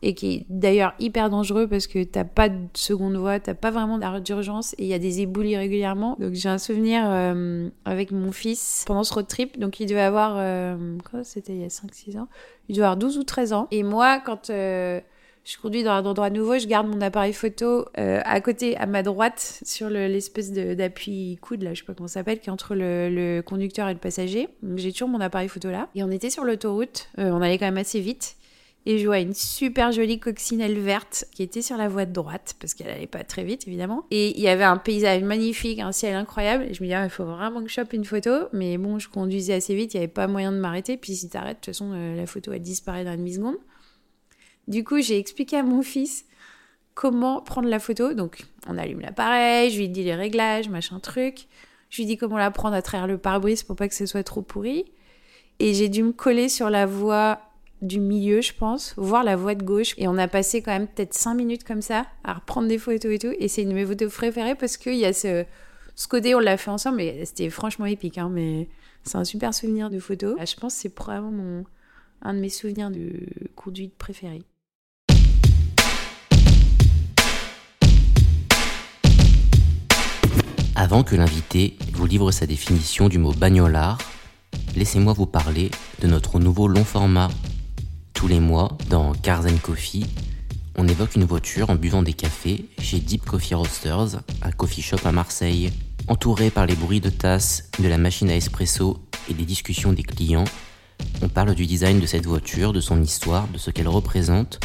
et 0.00 0.14
qui 0.14 0.32
est 0.32 0.46
d'ailleurs 0.48 0.94
hyper 0.98 1.28
dangereux 1.28 1.66
parce 1.66 1.86
que 1.86 2.02
t'as 2.02 2.24
pas 2.24 2.48
de 2.48 2.56
seconde 2.72 3.16
voie, 3.16 3.38
t'as 3.38 3.52
pas 3.52 3.70
vraiment 3.70 3.98
d'urgence 4.20 4.72
et 4.78 4.84
il 4.84 4.88
y 4.88 4.94
a 4.94 4.98
des 4.98 5.20
éboulis 5.20 5.58
régulièrement. 5.58 6.16
Donc 6.18 6.32
j'ai 6.32 6.48
un 6.48 6.56
souvenir 6.56 7.02
euh, 7.04 7.68
avec 7.84 8.12
mon 8.12 8.32
fils 8.32 8.84
pendant 8.86 9.04
ce 9.04 9.12
road 9.12 9.26
trip, 9.26 9.58
donc 9.58 9.78
il 9.78 9.86
devait 9.86 10.00
avoir, 10.00 10.36
quoi, 11.10 11.22
c'était 11.22 11.52
il 11.52 11.60
y 11.60 11.64
a 11.64 11.68
5-6 11.68 12.18
ans, 12.18 12.28
il 12.70 12.76
devait 12.76 12.86
avoir 12.86 12.96
12 12.96 13.18
ou 13.18 13.24
13 13.24 13.52
ans. 13.52 13.68
Et 13.70 13.82
moi, 13.82 14.22
quand 14.24 14.50
je 15.44 15.56
conduis 15.58 15.82
dans 15.82 15.92
un 15.92 16.04
endroit 16.04 16.30
nouveau, 16.30 16.58
je 16.58 16.66
garde 16.66 16.86
mon 16.86 17.00
appareil 17.00 17.32
photo 17.32 17.86
euh, 17.98 18.20
à 18.24 18.40
côté, 18.40 18.76
à 18.76 18.86
ma 18.86 19.02
droite, 19.02 19.60
sur 19.64 19.88
l'espèce 19.88 20.52
d'appui 20.52 21.38
coude, 21.40 21.62
là, 21.62 21.74
je 21.74 21.80
sais 21.80 21.86
pas 21.86 21.94
comment 21.94 22.08
ça 22.08 22.14
s'appelle, 22.14 22.40
qui 22.40 22.48
est 22.48 22.52
entre 22.52 22.74
le, 22.74 23.40
conducteur 23.40 23.88
et 23.88 23.94
le 23.94 23.98
passager. 23.98 24.48
J'ai 24.76 24.92
toujours 24.92 25.08
mon 25.08 25.20
appareil 25.20 25.48
photo 25.48 25.70
là. 25.70 25.88
Et 25.94 26.04
on 26.04 26.10
était 26.10 26.30
sur 26.30 26.44
l'autoroute, 26.44 27.08
euh, 27.18 27.30
on 27.30 27.40
allait 27.40 27.58
quand 27.58 27.66
même 27.66 27.78
assez 27.78 28.00
vite. 28.00 28.36
Et 28.86 28.98
je 28.98 29.06
vois 29.06 29.18
une 29.18 29.34
super 29.34 29.92
jolie 29.92 30.18
coccinelle 30.18 30.78
verte 30.78 31.26
qui 31.32 31.42
était 31.42 31.60
sur 31.60 31.76
la 31.76 31.88
voie 31.88 32.06
de 32.06 32.12
droite, 32.12 32.56
parce 32.58 32.72
qu'elle 32.72 32.88
allait 32.88 33.06
pas 33.06 33.24
très 33.24 33.44
vite, 33.44 33.68
évidemment. 33.68 34.06
Et 34.10 34.38
il 34.38 34.42
y 34.42 34.48
avait 34.48 34.64
un 34.64 34.78
paysage 34.78 35.22
magnifique, 35.22 35.80
un 35.80 35.92
ciel 35.92 36.14
incroyable. 36.14 36.64
Et 36.64 36.74
je 36.74 36.82
me 36.82 36.86
disais, 36.86 36.94
ah, 36.94 37.04
il 37.04 37.10
faut 37.10 37.26
vraiment 37.26 37.60
que 37.60 37.68
je 37.68 37.74
chope 37.74 37.92
une 37.92 38.06
photo. 38.06 38.30
Mais 38.52 38.78
bon, 38.78 38.98
je 38.98 39.08
conduisais 39.08 39.52
assez 39.52 39.74
vite, 39.74 39.92
il 39.92 39.98
n'y 39.98 40.04
avait 40.04 40.12
pas 40.12 40.26
moyen 40.28 40.50
de 40.50 40.56
m'arrêter. 40.56 40.96
Puis 40.96 41.14
si 41.14 41.28
t'arrêtes, 41.28 41.58
de 41.58 41.64
toute 41.64 41.74
façon, 41.74 41.92
euh, 41.92 42.16
la 42.16 42.26
photo, 42.26 42.52
elle 42.52 42.62
disparaît 42.62 43.04
dans 43.04 43.12
une 43.12 43.18
demi-seconde. 43.18 43.56
Du 44.68 44.84
coup, 44.84 45.00
j'ai 45.00 45.18
expliqué 45.18 45.56
à 45.56 45.62
mon 45.62 45.82
fils 45.82 46.24
comment 46.94 47.40
prendre 47.40 47.68
la 47.68 47.78
photo. 47.78 48.14
Donc, 48.14 48.44
on 48.68 48.76
allume 48.78 49.00
l'appareil, 49.00 49.70
je 49.70 49.78
lui 49.78 49.88
dis 49.88 50.04
les 50.04 50.14
réglages, 50.14 50.68
machin 50.68 51.00
truc. 51.00 51.46
Je 51.88 51.96
lui 51.98 52.06
dis 52.06 52.16
comment 52.16 52.38
la 52.38 52.50
prendre 52.50 52.76
à 52.76 52.82
travers 52.82 53.06
le 53.06 53.18
pare-brise 53.18 53.62
pour 53.62 53.76
pas 53.76 53.88
que 53.88 53.94
ce 53.94 54.06
soit 54.06 54.22
trop 54.22 54.42
pourri. 54.42 54.84
Et 55.58 55.74
j'ai 55.74 55.88
dû 55.88 56.02
me 56.02 56.12
coller 56.12 56.48
sur 56.48 56.70
la 56.70 56.86
voie 56.86 57.40
du 57.82 57.98
milieu, 57.98 58.40
je 58.40 58.52
pense, 58.52 58.94
voir 58.96 59.24
la 59.24 59.36
voie 59.36 59.54
de 59.54 59.62
gauche. 59.62 59.94
Et 59.96 60.08
on 60.08 60.18
a 60.18 60.28
passé 60.28 60.62
quand 60.62 60.72
même 60.72 60.86
peut-être 60.86 61.14
5 61.14 61.34
minutes 61.34 61.64
comme 61.64 61.82
ça 61.82 62.06
à 62.24 62.34
reprendre 62.34 62.68
des 62.68 62.78
photos 62.78 63.12
et 63.12 63.18
tout. 63.18 63.34
Et 63.38 63.48
c'est 63.48 63.62
une 63.62 63.70
de 63.70 63.74
mes 63.74 63.86
photos 63.86 64.12
préférées 64.12 64.54
parce 64.54 64.76
qu'il 64.76 64.96
y 64.96 65.04
a 65.04 65.12
ce, 65.12 65.44
ce 65.96 66.08
côté, 66.08 66.34
on 66.34 66.38
l'a 66.38 66.56
fait 66.56 66.70
ensemble 66.70 67.00
et 67.00 67.24
c'était 67.24 67.50
franchement 67.50 67.86
épique. 67.86 68.18
Hein, 68.18 68.30
mais 68.30 68.68
c'est 69.04 69.16
un 69.16 69.24
super 69.24 69.54
souvenir 69.54 69.90
de 69.90 69.98
photo. 69.98 70.36
Je 70.38 70.54
pense 70.56 70.74
que 70.74 70.80
c'est 70.80 70.94
probablement 70.94 71.64
un 72.22 72.34
de 72.34 72.40
mes 72.40 72.50
souvenirs 72.50 72.90
de 72.90 73.10
conduite 73.56 73.94
préférés. 73.96 74.42
Avant 80.80 81.02
que 81.02 81.14
l'invité 81.14 81.76
vous 81.92 82.06
livre 82.06 82.32
sa 82.32 82.46
définition 82.46 83.10
du 83.10 83.18
mot 83.18 83.34
bagnolard, 83.34 83.98
laissez-moi 84.74 85.12
vous 85.12 85.26
parler 85.26 85.70
de 86.00 86.06
notre 86.06 86.38
nouveau 86.38 86.68
long 86.68 86.84
format. 86.84 87.28
Tous 88.14 88.26
les 88.26 88.40
mois, 88.40 88.78
dans 88.88 89.12
Cars 89.12 89.44
Coffee, 89.60 90.06
on 90.78 90.88
évoque 90.88 91.16
une 91.16 91.24
voiture 91.24 91.68
en 91.68 91.74
buvant 91.74 92.02
des 92.02 92.14
cafés 92.14 92.64
chez 92.78 92.98
Deep 92.98 93.26
Coffee 93.26 93.54
Roasters, 93.54 94.22
un 94.40 94.52
coffee 94.52 94.80
shop 94.80 95.00
à 95.04 95.12
Marseille. 95.12 95.70
Entouré 96.08 96.48
par 96.48 96.64
les 96.64 96.76
bruits 96.76 97.02
de 97.02 97.10
tasses, 97.10 97.68
de 97.78 97.86
la 97.86 97.98
machine 97.98 98.30
à 98.30 98.36
espresso 98.36 98.96
et 99.28 99.34
des 99.34 99.44
discussions 99.44 99.92
des 99.92 100.02
clients, 100.02 100.46
on 101.20 101.28
parle 101.28 101.54
du 101.54 101.66
design 101.66 102.00
de 102.00 102.06
cette 102.06 102.24
voiture, 102.24 102.72
de 102.72 102.80
son 102.80 103.02
histoire, 103.02 103.46
de 103.48 103.58
ce 103.58 103.70
qu'elle 103.70 103.88
représente, 103.88 104.60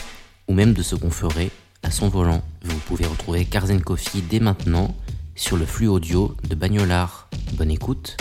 ou 0.47 0.53
même 0.53 0.71
de 0.71 0.81
ce 0.81 0.95
qu'on 0.95 1.11
ferait 1.11 1.51
à 1.83 1.91
son 1.91 2.07
volant. 2.07 2.41
Vous 2.63 2.79
pouvez 2.87 3.05
retrouver 3.05 3.43
Carzen 3.43 3.81
Coffee 3.81 4.21
dès 4.21 4.39
maintenant 4.39 4.95
sur 5.35 5.57
le 5.57 5.65
flux 5.65 5.87
audio 5.87 6.33
de 6.49 6.55
Bagnolard. 6.55 7.29
Bonne 7.57 7.69
écoute. 7.69 8.17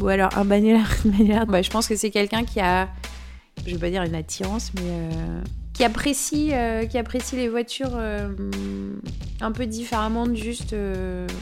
Ou 0.00 0.08
alors 0.08 0.36
un 0.36 0.44
bagnolard, 0.44 0.88
bah, 1.48 1.62
je 1.62 1.70
pense 1.70 1.86
que 1.86 1.94
c'est 1.94 2.10
quelqu'un 2.10 2.44
qui 2.44 2.60
a, 2.60 2.88
je 3.66 3.72
vais 3.72 3.78
pas 3.78 3.90
dire 3.90 4.02
une 4.02 4.14
attirance, 4.14 4.72
mais 4.74 4.82
euh, 4.84 5.40
qui 5.74 5.84
apprécie, 5.84 6.50
euh, 6.52 6.86
qui 6.86 6.98
apprécie 6.98 7.36
les 7.36 7.48
voitures 7.48 7.94
euh, 7.94 8.32
un 9.40 9.52
peu 9.52 9.66
différemment 9.66 10.26
de 10.26 10.34
juste 10.34 10.74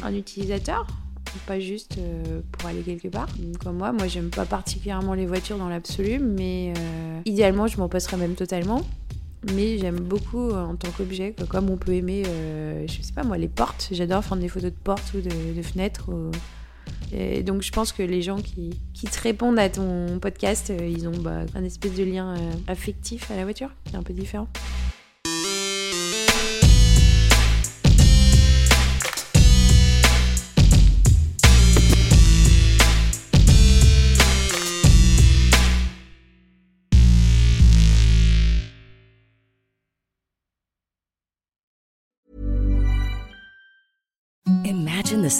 un 0.03 0.15
utilisateur 0.15 0.87
pas 1.47 1.61
juste 1.61 1.97
pour 2.51 2.69
aller 2.69 2.81
quelque 2.81 3.07
part. 3.07 3.29
Comme 3.63 3.77
moi, 3.77 3.93
moi 3.93 4.09
j'aime 4.09 4.31
pas 4.31 4.45
particulièrement 4.45 5.15
les 5.15 5.27
voitures 5.27 5.59
dans 5.59 5.69
l'absolu, 5.69 6.19
mais 6.19 6.75
idéalement 7.25 7.69
je 7.69 7.79
m'en 7.79 7.89
passerais 7.89 8.17
même 8.17 8.35
totalement. 8.35 8.83
Mais 9.55 9.79
j'aime 9.79 10.01
beaucoup 10.01 10.51
en 10.51 10.77
tant 10.77 10.91
qu'objet, 10.91 11.35
comme 11.49 11.71
on 11.71 11.77
peut 11.77 11.95
aimer, 11.95 12.25
je 12.87 13.03
sais 13.03 13.13
pas 13.15 13.23
moi, 13.23 13.39
les 13.39 13.49
portes. 13.49 13.89
J'adore 13.91 14.23
prendre 14.23 14.43
des 14.43 14.49
photos 14.49 14.71
de 14.71 14.77
portes 14.77 15.15
ou 15.15 15.21
de, 15.21 15.63
fenêtres. 15.63 16.11
Et 17.13 17.43
donc 17.43 17.63
je 17.63 17.73
pense 17.73 17.93
que 17.93 18.03
les 18.03 18.23
gens 18.23 18.41
qui, 18.41 18.71
qui 18.95 19.07
te 19.07 19.21
répondent 19.21 19.59
à 19.59 19.69
ton 19.69 20.19
podcast, 20.21 20.71
euh, 20.71 20.87
ils 20.87 21.09
ont 21.09 21.19
bah, 21.19 21.41
un 21.55 21.65
espèce 21.65 21.95
de 21.95 22.05
lien 22.05 22.37
euh, 22.37 22.53
affectif 22.69 23.31
à 23.31 23.37
la 23.37 23.45
voiture, 23.45 23.71
qui 23.85 23.95
est 23.95 23.99
un 23.99 24.03
peu 24.03 24.13
différent. 24.13 24.49
The 45.31 45.40